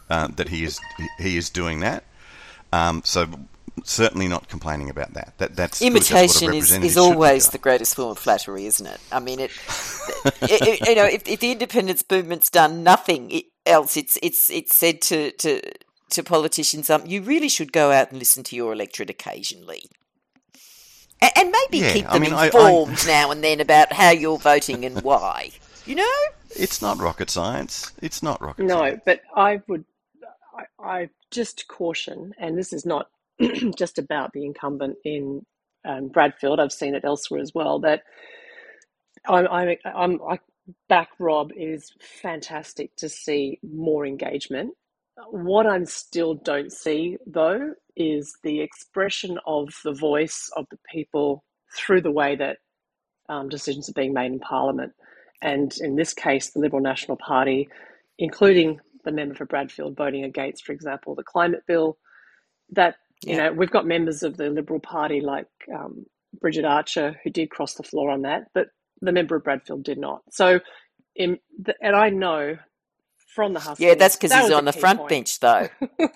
[0.08, 0.80] uh, that he is
[1.18, 2.04] he is doing that.
[2.72, 3.28] Um, so
[3.84, 5.34] certainly not complaining about that.
[5.38, 6.52] That that's imitation.
[6.52, 9.00] That's is, is always the greatest form of flattery, isn't it?
[9.10, 9.50] I mean, it,
[10.24, 14.74] it, it you know, if, if, the independence movement's done nothing else, it's it's it's
[14.74, 15.60] said to to
[16.12, 19.88] to politicians, um, you really should go out and listen to your electorate occasionally.
[21.20, 23.06] And, and maybe yeah, keep them I mean, informed I, I...
[23.06, 25.50] now and then about how you're voting and why.
[25.86, 26.14] You know,
[26.50, 27.92] it's not rocket science.
[28.00, 28.96] It's not rocket no, science.
[28.96, 29.84] No, but I would,
[30.56, 33.08] I, I just caution, and this is not
[33.76, 35.44] just about the incumbent in
[35.84, 36.60] um, Bradfield.
[36.60, 37.80] I've seen it elsewhere as well.
[37.80, 38.02] That
[39.26, 40.38] I'm, I'm, I'm, I
[40.88, 41.52] back Rob.
[41.52, 44.74] It is fantastic to see more engagement.
[45.30, 51.44] What I still don't see though is the expression of the voice of the people
[51.76, 52.58] through the way that
[53.28, 54.92] um, decisions are being made in Parliament.
[55.42, 57.68] And in this case, the Liberal National Party,
[58.18, 61.98] including the member for Bradfield voting against, for example, the climate bill,
[62.70, 63.48] that you yeah.
[63.48, 66.06] know, we've got members of the Liberal Party like um,
[66.40, 68.68] Bridget Archer who did cross the floor on that, but
[69.00, 70.22] the member of Bradfield did not.
[70.30, 70.60] So,
[71.14, 72.56] in the, and I know
[73.34, 73.86] from the Huskies.
[73.86, 75.08] Yeah, that's because he's on the front point.
[75.08, 75.68] bench, though.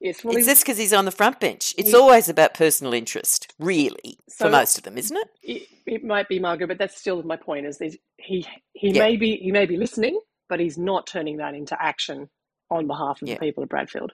[0.00, 1.74] yes, well, it's just because he's on the front bench.
[1.78, 5.28] It's always about personal interest, really, so for most of them, isn't it?
[5.42, 5.68] it?
[5.86, 7.66] It might be Margaret, but that's still my point.
[7.66, 7.78] Is
[8.16, 9.02] he he yeah.
[9.02, 12.28] may be he may be listening, but he's not turning that into action
[12.70, 13.34] on behalf of yeah.
[13.34, 14.12] the people of Bradfield.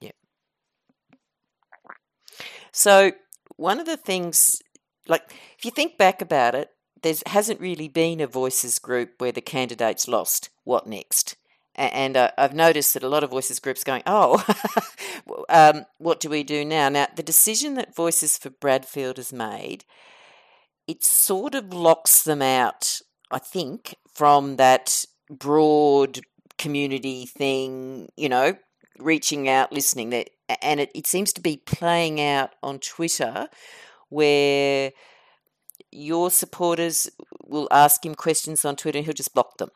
[0.00, 0.10] Yeah.
[2.72, 3.12] So
[3.56, 4.62] one of the things,
[5.08, 5.22] like
[5.58, 6.68] if you think back about it,
[7.02, 10.50] there hasn't really been a voices group where the candidates lost.
[10.64, 11.36] What next?
[11.78, 14.44] And uh, I've noticed that a lot of voices groups going, oh,
[15.48, 16.88] um, what do we do now?
[16.88, 19.84] Now, the decision that Voices for Bradfield has made,
[20.88, 26.20] it sort of locks them out, I think, from that broad
[26.58, 28.56] community thing, you know,
[28.98, 30.10] reaching out, listening.
[30.10, 33.48] That and it, it seems to be playing out on Twitter
[34.08, 34.90] where
[35.92, 37.08] your supporters
[37.46, 39.70] will ask him questions on Twitter and he'll just block them.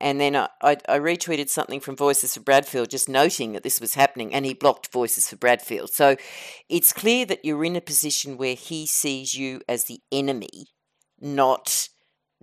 [0.00, 3.80] And then I, I, I, retweeted something from Voices for Bradfield just noting that this
[3.80, 5.90] was happening, and he blocked Voices for Bradfield.
[5.90, 6.16] So
[6.68, 10.68] it's clear that you're in a position where he sees you as the enemy,
[11.18, 11.88] not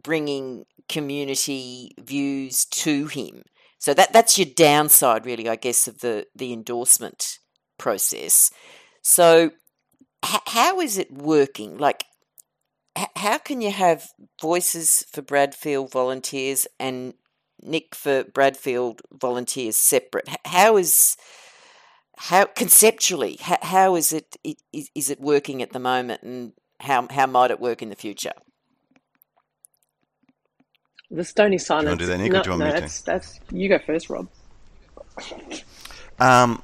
[0.01, 3.43] bringing community views to him.
[3.77, 7.39] So that that's your downside, really, I guess, of the the endorsement
[7.77, 8.49] process.
[9.01, 9.51] So,
[10.25, 11.77] h- how is it working?
[11.77, 12.05] Like,
[12.95, 14.07] how can you have
[14.41, 17.13] voices for Bradfield volunteers and
[17.63, 20.27] Nick for Bradfield volunteers separate?
[20.45, 21.17] How is
[22.17, 27.07] how conceptually how, how is it is, is it working at the moment, and how
[27.09, 28.33] how might it work in the future?
[31.09, 31.83] The stony silence.
[31.83, 32.99] Do you want to do that, Nick, no, or do you want no, me that's,
[33.01, 33.05] to?
[33.05, 34.27] That's you go first, Rob.
[36.19, 36.63] Um,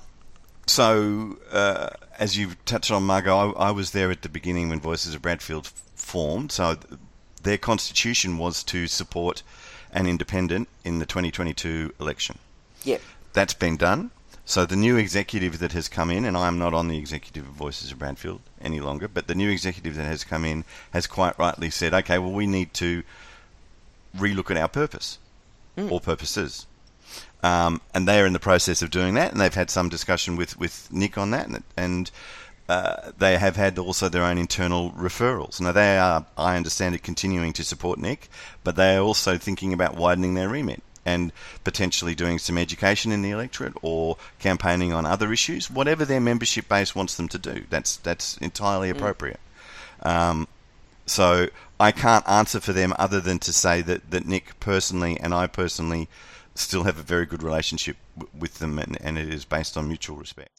[0.65, 4.79] so, uh, as you touched on, Margot, I, I, was there at the beginning when
[4.79, 6.51] Voices of Bradfield formed.
[6.51, 6.77] So,
[7.43, 9.43] their constitution was to support
[9.91, 12.37] an independent in the 2022 election.
[12.83, 13.01] Yep.
[13.33, 14.11] That's been done.
[14.45, 17.47] So, the new executive that has come in, and I am not on the executive
[17.47, 21.05] of Voices of Bradfield any longer, but the new executive that has come in has
[21.05, 23.03] quite rightly said, okay, well, we need to
[24.17, 25.19] relook at our purpose
[25.77, 25.91] mm.
[25.91, 26.65] or purposes.
[27.43, 30.35] Um, and they are in the process of doing that, and they've had some discussion
[30.35, 32.11] with, with Nick on that, and, and
[32.69, 35.59] uh, they have had also their own internal referrals.
[35.59, 38.29] Now, they are, I understand it, continuing to support Nick,
[38.63, 43.23] but they are also thinking about widening their remit and potentially doing some education in
[43.23, 47.63] the electorate or campaigning on other issues, whatever their membership base wants them to do.
[47.71, 48.91] That's that's entirely mm.
[48.91, 49.39] appropriate.
[50.03, 50.09] Mm.
[50.11, 50.47] Um,
[51.07, 51.47] so
[51.79, 55.47] I can't answer for them other than to say that, that Nick personally and I
[55.47, 56.07] personally
[56.53, 59.87] still have a very good relationship w- with them, and, and, it is based on
[59.87, 60.58] mutual respect.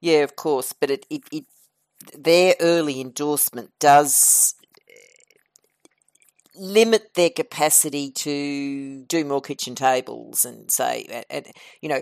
[0.00, 1.44] Yeah, of course, but it, it, it
[2.16, 4.54] their early endorsement does
[4.88, 4.94] uh,
[6.54, 11.46] limit their capacity to do more kitchen tables and say, and,
[11.82, 12.00] you know,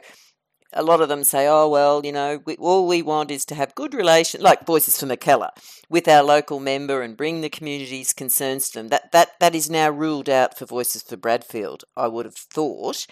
[0.74, 3.54] a lot of them say, oh, well, you know, we, all we want is to
[3.54, 5.50] have good relations, like Voices for Mackellar,
[5.88, 8.88] with our local member and bring the community's concerns to them.
[8.88, 13.06] That, that, that is now ruled out for Voices for Bradfield, I would have thought.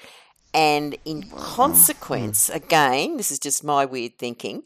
[0.56, 4.62] And in consequence, again, this is just my weird thinking,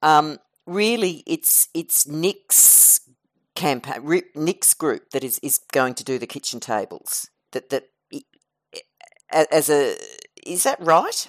[0.00, 3.00] um, really it's, it's Nick's
[3.56, 7.28] campaign, Nick's group that is, is going to do the kitchen tables.
[7.50, 7.88] That, that
[9.30, 9.96] as a,
[10.46, 11.28] is that right?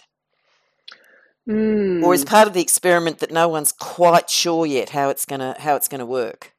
[1.49, 2.04] Mm.
[2.04, 5.56] Or is part of the experiment that no one's quite sure yet how it's gonna
[5.60, 6.54] how it's gonna work?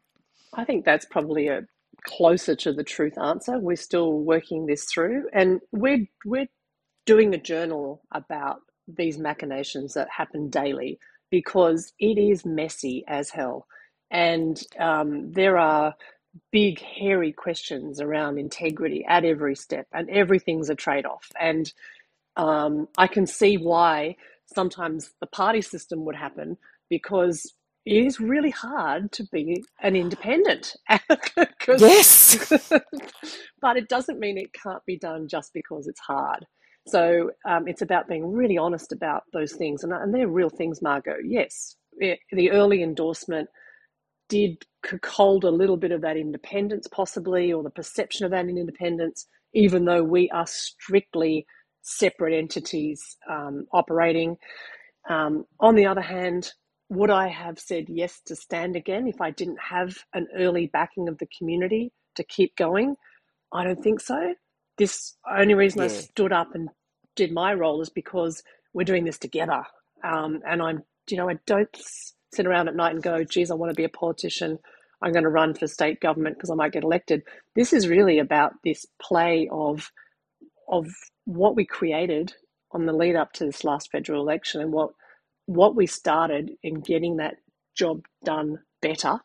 [0.53, 1.63] I think that's probably a
[2.03, 3.59] closer to the truth answer.
[3.59, 6.49] We're still working this through, and we're we're
[7.07, 10.99] doing a journal about these machinations that happen daily
[11.31, 13.67] because it is messy as hell,
[14.11, 15.95] and um, there are
[16.53, 21.31] big hairy questions around integrity at every step, and everything's a trade off.
[21.41, 21.73] And
[22.37, 24.17] um, I can see why
[24.55, 26.59] sometimes the party system would happen
[26.91, 27.55] because
[27.87, 30.77] it is really hard to be an independent.
[31.79, 32.53] yes.
[33.61, 36.47] but it doesn't mean it can't be done just because it's hard.
[36.87, 39.85] So um, it's about being really honest about those things.
[39.85, 41.15] And, and they're real things, Margo.
[41.25, 43.49] Yes, it, the early endorsement
[44.29, 44.65] did
[45.05, 49.85] hold a little bit of that independence, possibly, or the perception of that independence, even
[49.85, 51.47] though we are strictly
[51.83, 54.37] separate entities um, operating.
[55.09, 56.53] Um, on the other hand,
[56.89, 61.09] would I have said yes to stand again if I didn't have an early backing
[61.09, 62.97] of the community to keep going?
[63.53, 64.35] I don't think so.
[64.77, 65.87] This only reason yeah.
[65.87, 66.69] I stood up and
[67.17, 69.63] did my role is because we're doing this together.
[70.03, 71.69] Um, and I'm, you know, I don't
[72.33, 74.59] sit around at night and go, geez, I want to be a politician.
[75.01, 77.23] I'm going to run for state government because I might get elected.
[77.55, 79.91] This is really about this play of
[80.69, 80.87] of
[81.27, 82.33] what we created
[82.73, 84.91] on the lead up to this last federal election and what
[85.47, 87.37] what we started in getting that
[87.77, 89.19] job done better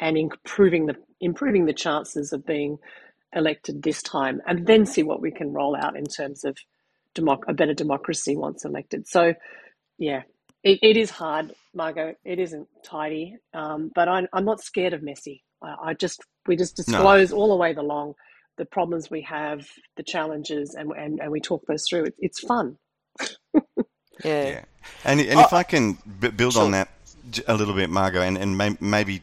[0.00, 2.78] and improving the improving the chances of being
[3.34, 6.56] elected this time, and then see what we can roll out in terms of
[7.14, 9.08] democ- a better democracy once elected.
[9.08, 9.34] So,
[9.98, 10.22] yeah,
[10.62, 12.14] it, it is hard, Margo.
[12.24, 15.42] It isn't tidy, um, but I'm, I'm not scared of messy.
[15.62, 17.36] I, I just we just disclose no.
[17.36, 18.14] all the way along
[18.58, 19.66] the problems we have,
[19.96, 22.04] the challenges, and and, and we talk those through.
[22.04, 22.76] It, it's fun.
[24.24, 24.48] Yeah.
[24.48, 24.64] yeah.
[25.04, 26.62] And, and if I can b- build sure.
[26.62, 26.88] on that
[27.46, 29.22] a little bit, Margo, and, and may, maybe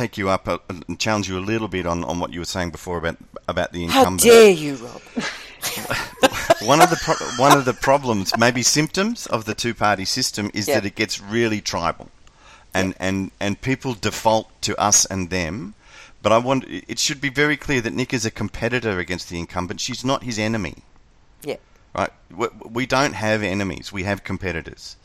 [0.00, 2.52] take you up a, and challenge you a little bit on, on what you were
[2.56, 3.16] saying before about
[3.48, 4.22] about the incumbent.
[4.22, 5.02] How dare you, Rob?
[6.62, 10.50] one of the pro- one of the problems, maybe symptoms of the two party system,
[10.54, 10.82] is yep.
[10.82, 12.08] that it gets really tribal,
[12.72, 12.96] and yep.
[13.00, 15.74] and and people default to us and them.
[16.22, 19.38] But I want it should be very clear that Nick is a competitor against the
[19.38, 19.80] incumbent.
[19.80, 20.76] She's not his enemy.
[21.42, 21.56] Yeah
[21.92, 22.12] right?
[22.30, 24.96] We don't have enemies; we have competitors.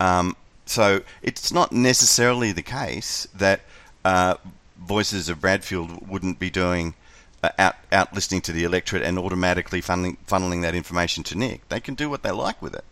[0.00, 0.36] Um,
[0.66, 3.60] so it's not necessarily the case that
[4.04, 4.36] uh,
[4.78, 6.94] Voices of Bradfield wouldn't be doing
[7.42, 11.68] uh, out out listening to the electorate and automatically funneling, funneling that information to Nick.
[11.68, 12.84] They can do what they like with it.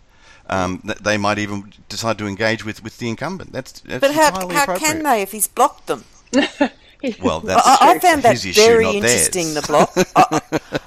[0.49, 3.53] Um, they might even decide to engage with, with the incumbent.
[3.53, 6.05] That's, that's but how, how can they if he's blocked them?
[7.23, 9.55] well, that's I, I found that very interesting.
[9.55, 9.93] The block.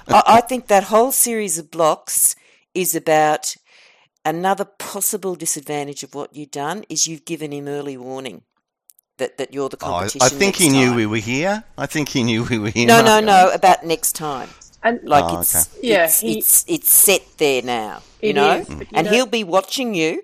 [0.09, 2.35] I, I, think that whole series of blocks
[2.73, 3.55] is about
[4.25, 8.41] another possible disadvantage of what you've done is you've given him early warning
[9.23, 10.19] that, that you're the competition.
[10.21, 11.63] Oh, I, I think he knew we were here.
[11.77, 12.87] I think he knew we were here.
[12.87, 13.51] No, no, no.
[13.53, 14.49] About next time.
[14.83, 15.87] And like oh, it's, okay.
[15.87, 18.01] yeah, it's, he, it's it's set there now.
[18.21, 19.13] You know, is, you and know.
[19.13, 20.23] he'll be watching you.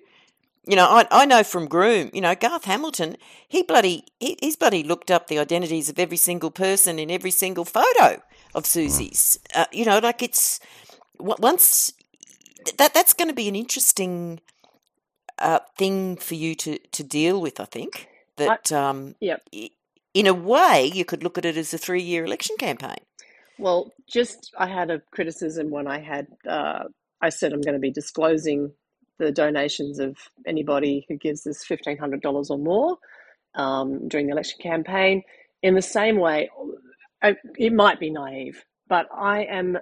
[0.65, 3.15] You know, I, I know from Groom, you know, Garth Hamilton,
[3.47, 7.31] he bloody, he, he's bloody looked up the identities of every single person in every
[7.31, 8.21] single photo
[8.53, 9.39] of Suzie's.
[9.55, 9.62] Mm.
[9.62, 10.59] Uh, you know, like it's,
[11.17, 11.93] once
[12.77, 14.41] that that's going to be an interesting
[15.39, 17.59] uh, thing for you to, to deal with.
[17.59, 18.07] I think
[18.39, 19.41] that I, um, yep.
[20.13, 22.99] in a way you could look at it as a three year election campaign.
[23.58, 26.84] Well, just I had a criticism when I had uh,
[27.21, 28.71] I said I'm going to be disclosing
[29.17, 32.97] the donations of anybody who gives us fifteen hundred dollars or more
[33.56, 35.23] um, during the election campaign.
[35.62, 36.49] In the same way,
[37.21, 39.78] it might be naive, but I am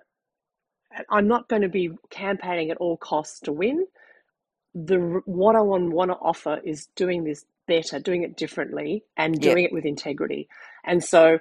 [1.10, 3.86] I'm not going to be campaigning at all costs to win.
[4.86, 9.40] The what I want, want to offer is doing this better, doing it differently, and
[9.40, 9.72] doing yep.
[9.72, 10.48] it with integrity.
[10.86, 11.40] And so,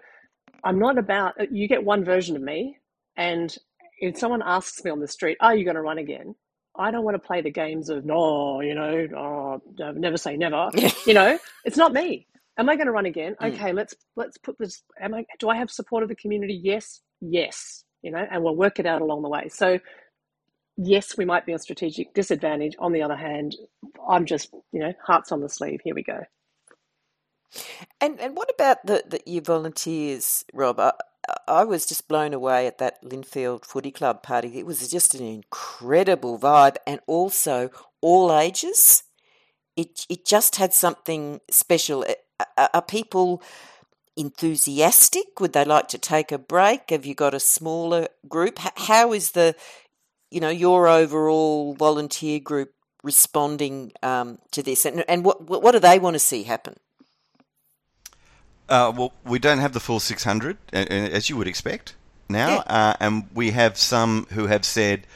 [0.64, 2.78] I'm not about uh, you get one version of me,
[3.16, 3.54] and
[4.00, 6.34] if someone asks me on the street, "Are you going to run again?"
[6.78, 10.68] I don't want to play the games of no, you know, oh, never say never.
[11.06, 12.26] you know, it's not me.
[12.58, 13.34] Am I going to run again?
[13.40, 13.54] Mm.
[13.54, 14.82] Okay, let's let's put this.
[15.00, 15.24] Am I?
[15.38, 16.58] Do I have support of the community?
[16.62, 19.48] Yes, yes you know, and we'll work it out along the way.
[19.48, 19.80] So,
[20.76, 22.76] yes, we might be on strategic disadvantage.
[22.78, 23.56] On the other hand,
[24.08, 25.80] I'm just, you know, hearts on the sleeve.
[25.84, 26.20] Here we go.
[28.00, 30.78] And and what about the, the your volunteers, Rob?
[30.80, 30.92] I,
[31.48, 34.58] I was just blown away at that Lindfield Footy Club party.
[34.58, 37.70] It was just an incredible vibe, and also
[38.00, 39.04] all ages.
[39.76, 42.04] It it just had something special.
[42.58, 43.42] Are, are people
[44.16, 45.40] enthusiastic?
[45.40, 46.90] Would they like to take a break?
[46.90, 48.58] Have you got a smaller group?
[48.76, 49.54] How is the,
[50.30, 52.72] you know, your overall volunteer group
[53.02, 56.76] responding um, to this, and and what what do they want to see happen?
[58.68, 61.94] Uh, well, we don't have the full 600, as you would expect
[62.28, 62.62] now, Yeah.
[62.66, 65.06] uh, and we have some who have said,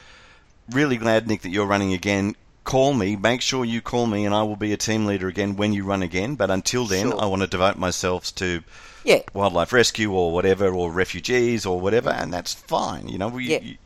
[0.69, 2.35] "Really glad, Nick, that you're running again.
[2.63, 3.17] Call me.
[3.17, 5.83] Make sure you call me, and I will be a team leader again when you
[5.83, 6.35] run again.
[6.35, 7.21] But until then, Sure.
[7.21, 8.63] I want to devote myself to
[9.03, 9.23] Yeah.
[9.33, 13.09] wildlife rescue or whatever, or refugees or whatever, and that's fine.
[13.09, 13.59] You know, we, Yeah.
[13.61, 13.77] you-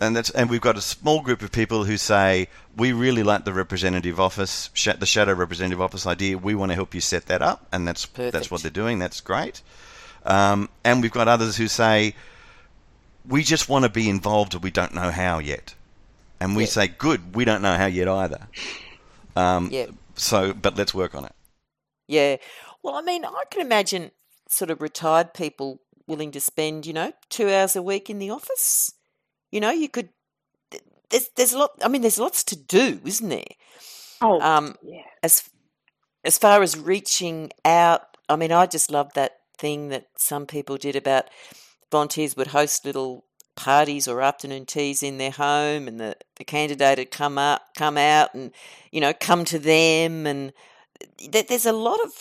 [0.00, 3.44] and that's and we've got a small group of people who say we really like
[3.44, 6.38] the representative office, sh- the shadow representative office idea.
[6.38, 8.98] We want to help you set that up, and that's that's what they're doing.
[8.98, 9.62] That's great.
[10.24, 12.14] Um, and we've got others who say
[13.26, 15.74] we just want to be involved, we don't know how yet.
[16.40, 16.68] And we Yeah.
[16.68, 18.46] say, good, we don't know how yet either.
[19.36, 19.86] Um, Yeah.
[20.16, 21.32] So, but let's work on it.
[22.06, 22.36] Yeah.
[22.82, 24.10] Well, I mean, I can imagine
[24.48, 28.30] sort of retired people willing to spend, you know, two hours a week in the
[28.30, 28.92] office.
[29.50, 30.10] You know, you could.
[31.10, 31.70] There's there's a lot.
[31.82, 33.44] I mean, there's lots to do, isn't there?
[34.20, 35.02] Oh, Um, yeah.
[35.22, 35.48] as
[36.24, 40.76] as far as reaching out, I mean, I just love that thing that some people
[40.76, 41.28] did about
[41.90, 43.24] volunteers would host little
[43.56, 47.96] parties or afternoon teas in their home, and the, the candidate would come up, come
[47.96, 48.52] out, and
[48.92, 50.52] you know, come to them, and
[51.18, 52.12] th- there's a lot of.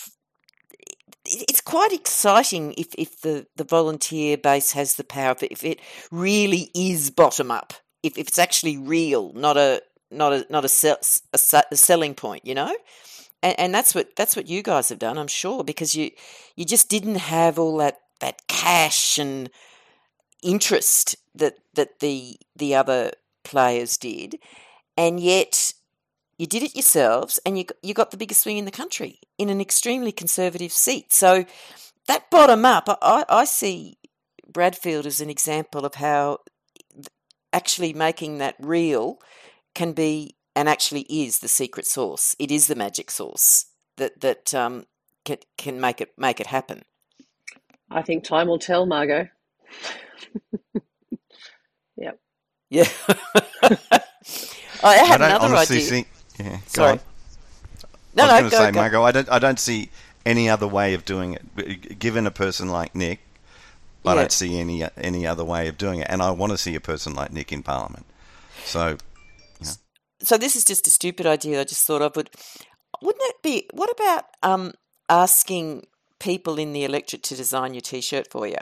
[1.27, 5.51] It- It's quite exciting if, if the, the volunteer base has the power, if it,
[5.51, 5.79] if it
[6.11, 7.73] really is bottom up,
[8.03, 10.97] if, if it's actually real, not a not a not a, sell,
[11.33, 12.73] a, a selling point, you know?
[13.43, 16.11] And, and that's what that's what you guys have done, I'm sure, because you
[16.55, 19.49] you just didn't have all that that cash and
[20.43, 23.11] interest that that the the other
[23.43, 24.39] players did,
[24.95, 25.66] and yet
[26.37, 29.19] you did it yourselves, and you got- you got the biggest swing in the country
[29.37, 31.11] in an extremely conservative seat.
[31.11, 31.45] So
[32.07, 33.97] that bottom up, I, I I see
[34.47, 36.39] Bradfield as an example of how
[37.53, 39.19] actually making that real
[39.73, 42.35] can be and actually is the secret sauce.
[42.39, 43.65] It is the magic sauce
[43.97, 44.85] that that um,
[45.25, 46.83] can can make it make it happen.
[47.89, 49.27] I think time will tell, Margo.
[51.97, 52.19] yep.
[52.69, 52.87] Yeah.
[54.83, 55.89] I had I don't another honestly idea.
[55.89, 56.07] think.
[56.39, 56.93] Yeah, Sorry.
[56.93, 56.99] on.
[58.13, 58.79] No, I was no, going to say, go.
[58.81, 59.89] Margo, I don't, I don't see
[60.25, 61.99] any other way of doing it.
[61.99, 63.21] Given a person like Nick,
[64.05, 64.15] I Yeah.
[64.15, 66.79] don't see any any other way of doing it, and I want to see a
[66.81, 68.05] person like Nick in Parliament.
[68.63, 68.97] So,
[70.21, 72.29] so this is just a stupid idea I just thought of, but
[73.01, 73.67] wouldn't it be?
[73.73, 74.73] What about um,
[75.09, 75.87] asking
[76.19, 78.57] people in the electorate to design your T-shirt for you,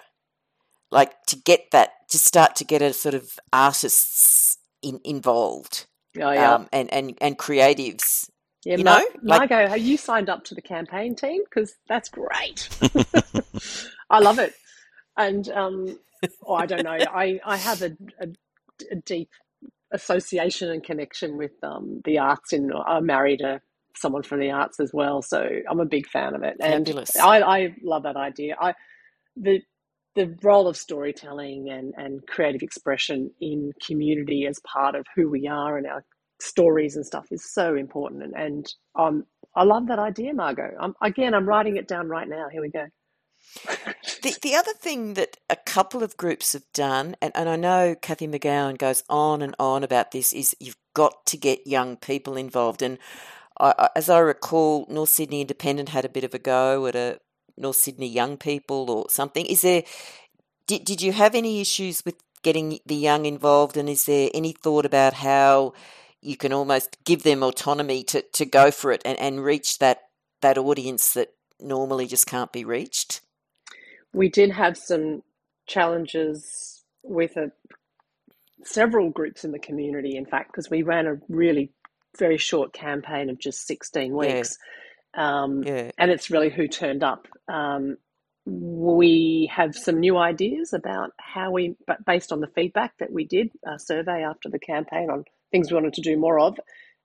[0.92, 5.86] like to get that, to start to get a sort of artists in, involved,
[6.20, 6.54] Oh, yeah.
[6.56, 8.30] um, and and and creatives.
[8.66, 11.42] yeah, you Mar- know, like- Margo, have you signed up to the campaign team?
[11.44, 12.70] Because that's great.
[14.10, 14.54] I love it.
[15.18, 15.98] And, um,
[16.46, 16.92] oh, I don't know.
[16.92, 18.28] I, I have a, a,
[18.92, 19.30] a deep
[19.92, 22.54] association and connection with um, the arts.
[22.54, 23.62] In I'm married to
[23.96, 26.58] someone from the arts as well, so I'm a big fan of it.
[26.60, 27.16] And Fabulous.
[27.18, 28.58] I, I love that idea.
[28.60, 28.74] I
[29.38, 29.62] the
[30.16, 35.48] the role of storytelling and, and creative expression in community as part of who we
[35.48, 36.04] are and our
[36.42, 38.24] stories and stuff is so important.
[38.24, 40.70] And, and um, I love that idea, Margo.
[41.02, 42.48] i again, I'm writing it down right now.
[42.52, 42.86] Here we go.
[44.24, 47.96] The, the other thing that a couple of groups have done, and, and I know
[48.02, 52.38] Cathy McGowan goes on and on about this, is you've got to get young people
[52.38, 52.82] involved.
[52.82, 52.98] And
[53.60, 57.20] I- as I recall, North Sydney Independent had a bit of a go at a
[57.58, 59.46] North Sydney Young People or something.
[59.46, 59.84] Is there?
[60.68, 63.78] Did did you have any issues with getting the young involved?
[63.78, 65.74] And is there any thought about how
[66.22, 70.00] you can almost give them autonomy to, to go for it and, and reach that
[70.42, 71.30] that audience that
[71.60, 73.22] normally just can't be reached?
[74.14, 75.22] we did have some
[75.68, 77.52] challenges with a,
[78.64, 81.72] several groups in the community, in fact, because we ran a really
[82.18, 84.58] very short campaign of just 16 Yeah.
[85.16, 85.92] Um, Yeah.
[85.98, 87.28] and it's really who turned up.
[87.48, 87.98] Um,
[88.46, 93.26] we have some new ideas about how we, but based on the feedback that we
[93.26, 96.60] did, a survey after the campaign on things we wanted to do more of,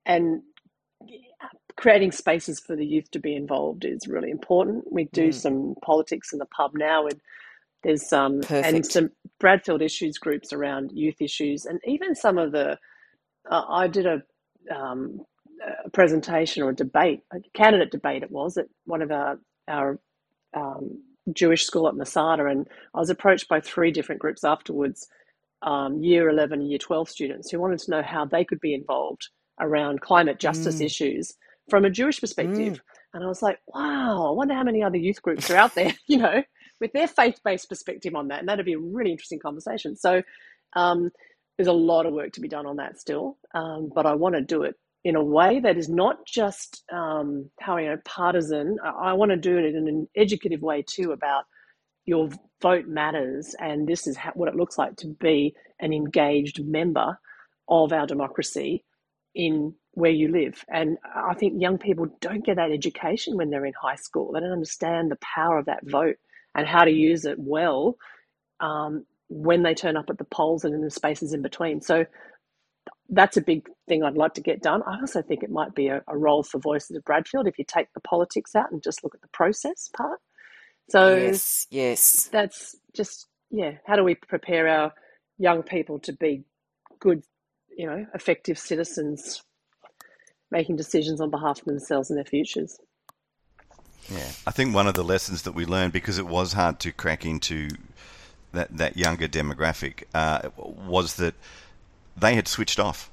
[0.06, 0.42] and
[1.76, 4.92] creating spaces for the youth to be involved is really important.
[4.92, 5.34] We do Mm.
[5.34, 7.20] some politics in the pub now, and
[7.84, 12.78] there's um and some Bradfield issues groups around youth issues, and even some of the.
[13.50, 14.22] Uh, I did a
[14.74, 15.20] um,
[15.86, 19.38] a presentation or a debate, a candidate debate it was at one of our
[19.68, 20.00] our
[20.56, 21.02] um,
[21.32, 25.08] Jewish school at Masada, and I was approached by three different groups afterwards,
[25.62, 28.74] um, year eleven and year twelve students who wanted to know how they could be
[28.74, 29.28] involved
[29.60, 30.86] around climate justice Mm.
[30.86, 31.34] issues
[31.70, 32.80] from a Jewish perspective.
[33.14, 35.94] And I was like, wow, I wonder how many other youth groups are out there,
[36.08, 36.42] you know,
[36.80, 38.40] with their faith based perspective on that.
[38.40, 39.96] And that'd be a really interesting conversation.
[39.96, 40.22] So
[40.74, 41.10] um,
[41.58, 44.34] there's a lot of work to be done on that still, um, but I want
[44.36, 48.76] to do it in a way that is not just um, how you know partisan.
[48.84, 51.44] I, I want to do it in an educative way too about
[52.04, 52.28] your
[52.60, 57.18] vote matters, and this is how, what it looks like to be an engaged member
[57.68, 58.84] of our democracy
[59.34, 60.64] in where you live.
[60.68, 64.32] And I think young people don't get that education when they're in high school.
[64.32, 66.16] They don't understand the power of that vote
[66.54, 67.96] and how to use it well
[68.60, 71.80] um, when they turn up at the polls and in the spaces in between.
[71.80, 72.06] So
[73.10, 74.82] that's a big thing I'd like to get done.
[74.86, 77.64] I also think it might be a, a role for Voices of Bradfield if you
[77.66, 80.20] take the politics out and just look at the process part.
[80.88, 83.72] So yes, yes, that's just yeah.
[83.86, 84.92] How do we prepare our
[85.38, 86.44] young people to be
[86.98, 87.22] good,
[87.76, 89.42] you know, effective citizens,
[90.50, 92.78] making decisions on behalf of themselves and their futures?
[94.08, 96.92] Yeah, I think one of the lessons that we learned because it was hard to
[96.92, 97.68] crack into
[98.52, 101.34] that that younger demographic uh, was that
[102.16, 103.10] they had switched off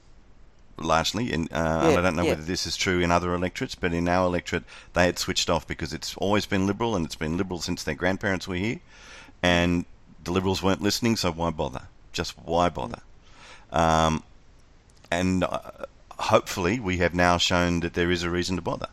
[0.78, 1.32] largely.
[1.34, 2.32] In, uh, yeah, and I don't know yeah.
[2.32, 5.68] whether this is true in other electorates, but in our electorate, they had switched off
[5.68, 8.80] because it's always been liberal and it's been liberal since their grandparents were here,
[9.41, 9.86] and
[10.24, 11.16] the liberals weren't listening.
[11.16, 11.84] So why bother?
[12.14, 13.02] Just why bother?
[13.72, 14.24] Um,
[15.12, 15.60] and uh,
[16.20, 18.89] hopefully, we have now shown that there is a reason to bother,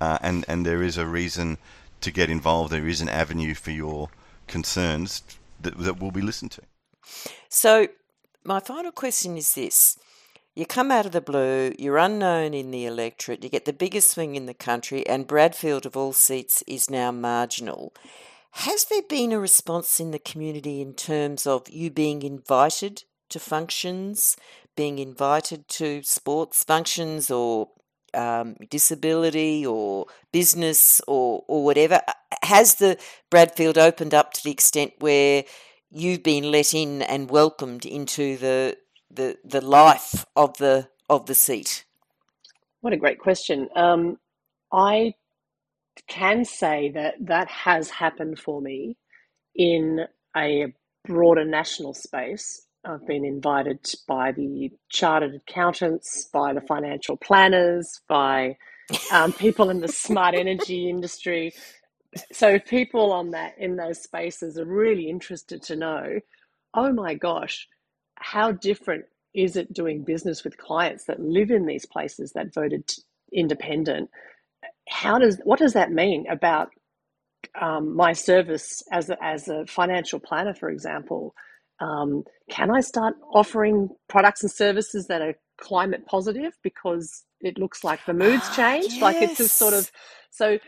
[0.00, 1.58] uh, and and there is a reason
[2.00, 2.72] to get involved.
[2.72, 4.10] There is an avenue for your
[4.46, 5.22] concerns
[5.60, 6.62] that, that will be listened to.
[7.48, 7.88] So,
[8.46, 9.98] my final question is this.
[10.54, 14.12] You come out of the blue, you're unknown in the electorate, you get the biggest
[14.12, 17.92] swing in the country, and Bradfield of all seats is now marginal.
[18.52, 23.38] Has there been a response in the community in terms of you being invited to
[23.38, 24.36] functions,
[24.76, 27.68] being invited to sports functions or
[28.14, 32.00] um, disability or business or, or whatever?
[32.42, 32.96] Has the
[33.28, 35.44] Bradfield opened up to the extent where
[35.90, 38.76] you've been let in and welcomed into the
[39.10, 41.84] the the life of the of the seat?
[42.80, 43.68] What a great question.
[43.74, 44.18] Um,
[44.72, 45.14] I
[46.08, 48.96] can say that that has happened for me
[49.54, 50.00] in
[50.36, 50.72] a
[51.04, 52.66] broader national space.
[52.84, 58.56] I've been invited by the chartered accountants, by the financial planners, by
[59.10, 61.52] um, people in the smart energy industry.
[62.32, 66.20] So people on that in those spaces are really interested to know,
[66.74, 67.68] oh my gosh,
[68.16, 69.04] how different
[69.34, 72.90] is it doing business with clients that live in these places that voted
[73.32, 74.10] independent?
[74.88, 76.70] How does what does that mean about
[77.60, 81.34] um, my service as a, as a financial planner, for example?
[81.80, 87.84] Um, can I start offering products and services that are climate positive because it looks
[87.84, 88.92] like the mood's ah, changed?
[88.92, 89.02] Yes.
[89.02, 89.90] Like it's just sort of
[90.30, 90.58] so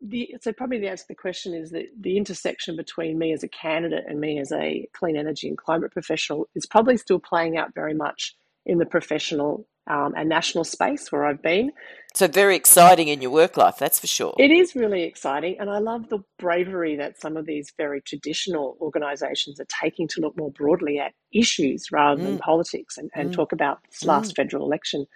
[0.00, 3.42] the so probably the answer to the question is that the intersection between me as
[3.42, 7.56] a candidate and me as a clean energy and climate professional is probably still playing
[7.56, 11.72] out very much in the professional um, and national space where I've been.
[12.14, 14.34] So very exciting in your work life, that's for sure.
[14.38, 18.76] It is really exciting, and I love the bravery that some of these very traditional
[18.80, 22.24] organisations are taking to look more broadly at issues rather mm.
[22.24, 23.34] than politics and, and mm.
[23.34, 24.36] talk about this last mm.
[24.36, 25.06] federal election.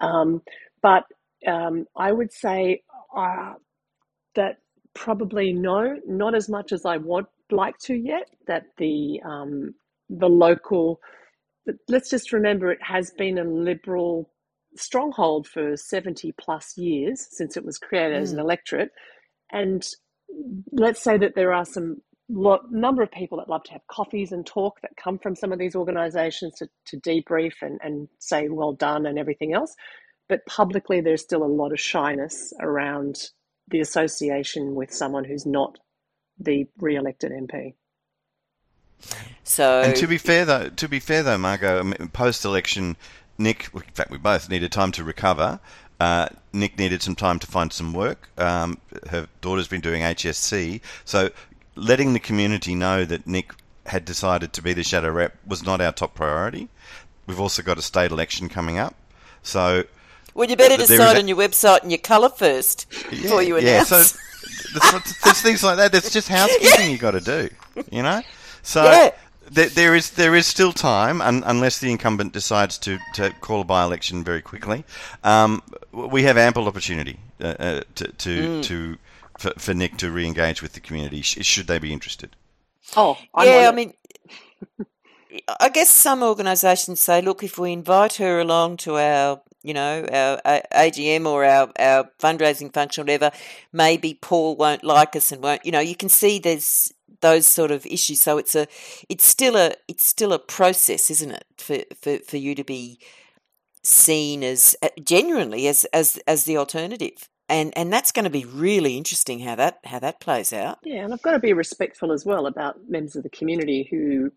[0.00, 0.42] Um,
[0.82, 1.04] but
[1.46, 2.82] um, I would say
[3.16, 3.54] uh,
[4.36, 4.58] that
[4.94, 8.28] probably no, not as much as I would like to yet.
[8.46, 9.74] That the um,
[10.08, 11.00] the local,
[11.88, 14.30] let's just remember, it has been a liberal
[14.76, 18.22] stronghold for seventy plus years since it was created mm.
[18.22, 18.42] as an mm.
[18.42, 18.90] electorate,
[19.50, 19.86] and
[20.72, 24.32] let's say that there are some lot, number of people that love to have coffees
[24.32, 28.48] and talk that come from some of these organisations to, to debrief and, and say
[28.48, 29.74] well done and everything else.
[30.28, 33.30] But publicly, there's still a lot of shyness around
[33.68, 35.78] the association with someone who's not
[36.38, 37.74] the re-elected MP.
[39.44, 42.96] So, and to be fair though, to be fair though, Margo, post-election,
[43.38, 45.60] Nick, in fact, we both needed time to recover.
[46.00, 48.28] Uh, Nick needed some time to find some work.
[48.38, 48.78] Um,
[49.10, 51.30] her daughter's been doing HSC, so
[51.74, 53.52] letting the community know that Nick
[53.86, 56.68] had decided to be the shadow rep was not our top priority.
[57.26, 58.94] We've also got a state election coming up,
[59.42, 59.84] so
[60.36, 63.90] well, you better decide on your website and your colour first before you announce.
[63.90, 64.18] Yeah, so
[64.74, 65.92] there's, there's, things like that.
[65.92, 66.86] There's just housekeeping yeah.
[66.86, 67.48] you got to do,
[67.90, 68.20] you know.
[68.62, 69.10] So yeah.
[69.50, 73.62] there, there is there is still time, un, unless the incumbent decides to, to call
[73.62, 74.84] a by election very quickly.
[75.24, 75.62] Um,
[75.92, 78.62] we have ample opportunity uh, uh, to to, mm.
[78.64, 78.98] to
[79.38, 82.36] for, for, Nick to re-engage with the community, should they be interested.
[82.94, 83.68] Oh, I'm yeah.
[83.68, 83.94] I mean.
[85.60, 90.06] I guess some organisations say, look, if we invite her along to our you know,
[90.12, 93.30] our, AGM or our, our fundraising function, whatever,
[93.72, 97.70] maybe Paul won't like us and won't, you know, you can see there's those sort
[97.70, 98.20] of issues.
[98.20, 98.66] So it's a,
[99.08, 102.98] it's still a, it's still a process, isn't it, for, for, for you to be
[103.86, 107.28] seen as uh, genuinely as as as the alternative.
[107.48, 110.78] And and that's going to be really interesting how that how that plays out.
[110.82, 114.32] Yeah, and I've got to be respectful as well about members of the community who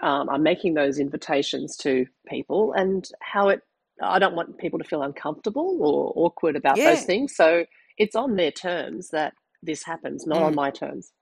[0.00, 3.60] um, are making those invitations to people and how it.
[4.02, 6.94] I don't want people to feel uncomfortable or awkward about Yeah.
[6.94, 7.36] those things.
[7.36, 7.66] So
[7.98, 10.56] it's on their terms that this happens, not on Mm.
[10.56, 11.12] my terms.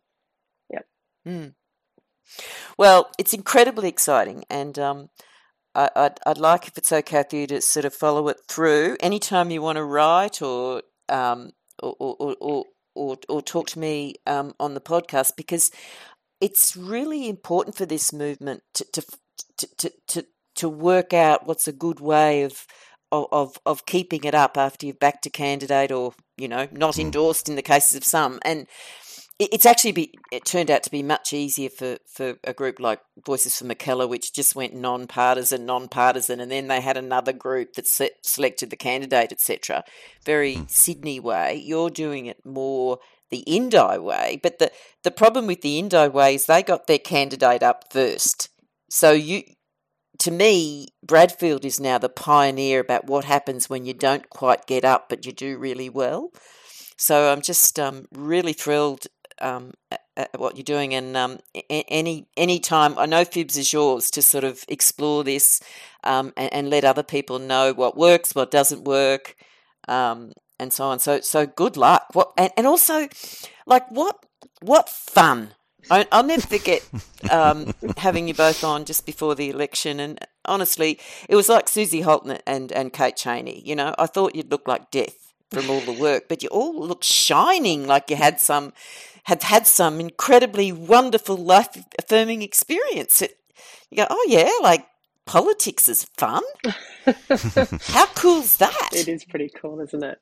[1.27, 1.55] Mm.
[2.79, 5.11] Well, it's incredibly exciting, and um,
[5.75, 8.97] I, I'd, I'd like, if it's okay for you, to sort of follow it through.
[9.01, 11.51] Anytime you want to write or um,
[11.83, 12.65] or, or, or, or,
[12.95, 15.71] or, or talk to me um, on the podcast, because
[16.41, 19.03] it's really important for this movement to to
[19.59, 20.27] to to, to,
[20.57, 22.67] to work out what's a good way of.
[23.15, 27.01] Of, of, keeping it up after you've backed a candidate or you know not Mm.
[27.01, 28.67] endorsed in the cases of some and
[29.39, 33.01] it's actually be, it turned out to be much easier for, for a group like
[33.25, 37.87] Voices for Mackellar, which just went non-partisan, non-partisan, and then they had another group that
[37.87, 39.85] se- selected the candidate, etc.
[40.25, 40.71] Very Mm.
[40.71, 41.57] Sydney way.
[41.65, 42.99] You're doing it more
[43.31, 44.71] the Indi way, but the
[45.03, 48.51] the problem with the Indi way is they got their candidate up first.
[48.91, 49.43] So you,
[50.23, 54.85] to me, Bradfield is now the pioneer about what happens when you don't quite get
[54.85, 56.31] up, but you do really well.
[56.97, 59.09] So I'm just um, really thrilled
[59.41, 63.73] um, at, at what you're doing, and um, any any time I know Fibs is
[63.73, 65.61] yours to sort of explore this
[66.05, 69.35] um, and, and let other people know what works, what doesn't work,
[69.89, 71.01] um, and so on.
[71.01, 72.07] So so good luck.
[72.13, 73.09] What and, and also
[73.67, 74.25] like what
[74.61, 75.55] what fun.
[75.91, 76.83] I, I'll never forget
[77.31, 82.03] um, having you both on just before the election, and honestly, it was like Suzie
[82.03, 83.63] Holton and, and Kate Chaney.
[83.65, 86.75] You know, I thought you'd look like death from all the work, but you all
[86.87, 88.73] looked shining, like you had some
[89.25, 93.23] had had some incredibly wonderful life affirming experience.
[93.23, 93.37] It,
[93.91, 94.87] you go, oh yeah, like
[95.27, 96.43] politics is fun.
[97.89, 98.91] How cool's that?
[98.93, 100.19] It is pretty cool, isn't it?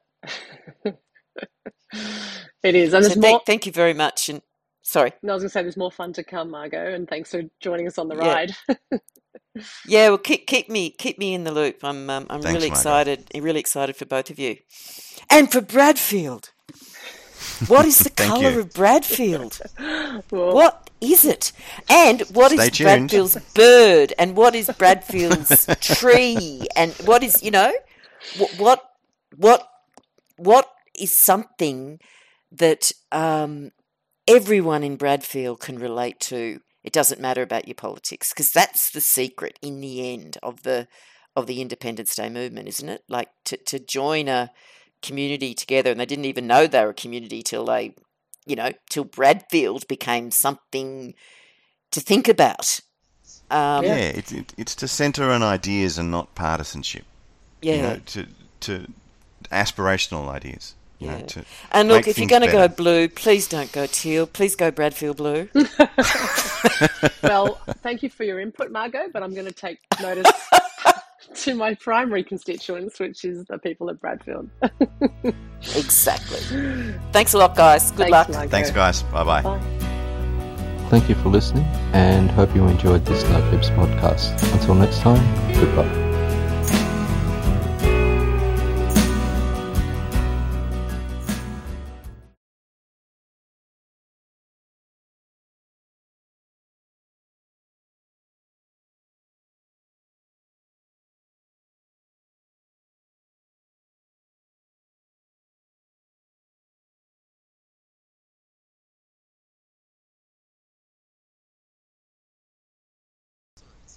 [2.63, 3.41] it is, and So thank, more.
[3.47, 4.29] thank you very much.
[4.29, 4.43] And
[4.91, 7.33] sorry, No, I was going to say there's more fun to come, Margo, and thanks
[7.33, 8.19] for joining us on the Yeah.
[8.19, 8.53] ride.
[9.85, 11.85] yeah, well, keep keep me keep me in the loop.
[11.85, 12.99] I'm um, I'm Thanks, really Margo.
[12.99, 14.59] excited, really excited for both of you,
[15.31, 16.51] and for Bradfield.
[17.67, 18.61] What is the colour you.
[18.61, 19.61] of Bradfield?
[20.33, 21.53] well, What is it?
[21.89, 23.13] And what is tuned.
[23.13, 24.15] Bradfield's bird?
[24.19, 26.69] And what is Bradfield's tree?
[26.77, 27.73] And what is you know,
[28.31, 28.83] what what
[29.37, 29.69] what,
[30.37, 32.01] what is something
[32.53, 33.73] that um,
[34.37, 36.61] everyone in Bradfield can relate to?
[36.83, 40.89] It doesn't matter about your politics because that's the secret in the end of the
[41.37, 43.03] of the Independence Day movement, isn't it?
[43.09, 44.51] Like to to join a
[45.03, 47.95] community together, and they didn't even know they were a community till they
[48.47, 51.15] you know, till Bradfield became something
[51.91, 52.81] to think about.
[53.51, 54.03] Um, yeah, yeah.
[54.03, 57.05] it, it, it's to centre on ideas and not partisanship.
[57.63, 58.27] You know, to
[58.61, 58.87] to
[59.53, 60.75] aspirational ideas.
[61.01, 61.27] You know, Yeah.
[61.27, 64.27] to And look, if you're going to go blue, please don't go teal.
[64.27, 65.49] Please go Bradfield blue.
[67.23, 70.31] well, thank you for your input, Margo, but I'm going to take notice
[71.37, 74.51] to my primary constituents, which is the people of Bradfield.
[75.75, 76.41] exactly.
[77.13, 77.91] Thanks a lot, guys.
[77.93, 78.31] Good Thanks, luck.
[78.31, 78.51] Margo.
[78.51, 79.03] Thanks, guys.
[79.05, 79.43] Bye bye.
[79.43, 79.61] Bye.
[80.91, 84.53] Thank you for listening and hope you enjoyed this No Fibs podcast.
[84.53, 86.10] Until next time, goodbye.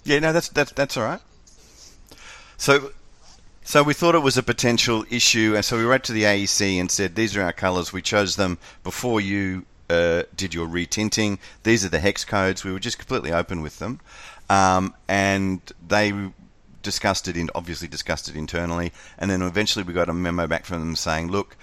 [0.04, 1.20] Yeah, no, that's that's that's all right.
[2.56, 2.92] So,
[3.64, 6.78] so we thought it was a potential issue, and so we wrote to the AEC
[6.78, 7.92] and said these are our colours.
[7.92, 11.38] We chose them before you uh, did your retinting.
[11.62, 12.64] These are the hex codes.
[12.64, 14.00] We were just completely open with them,
[14.50, 16.12] um, and they
[16.82, 20.66] discussed it in obviously discussed it internally, and then eventually we got a memo back
[20.66, 21.56] from them saying, look,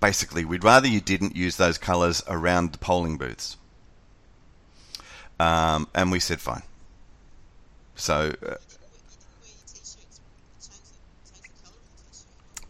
[0.00, 3.58] basically we'd rather you didn't use those colours around the polling booths.
[5.38, 6.62] Um, and we said fine.
[7.94, 8.54] So uh,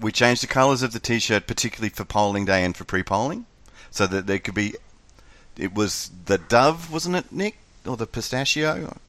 [0.01, 3.47] we changed the colours of the T-shirt, particularly for polling day and for pre-polling,
[3.91, 4.75] so that there could be.
[5.57, 8.97] It was the dove, wasn't it, Nick, or the pistachio?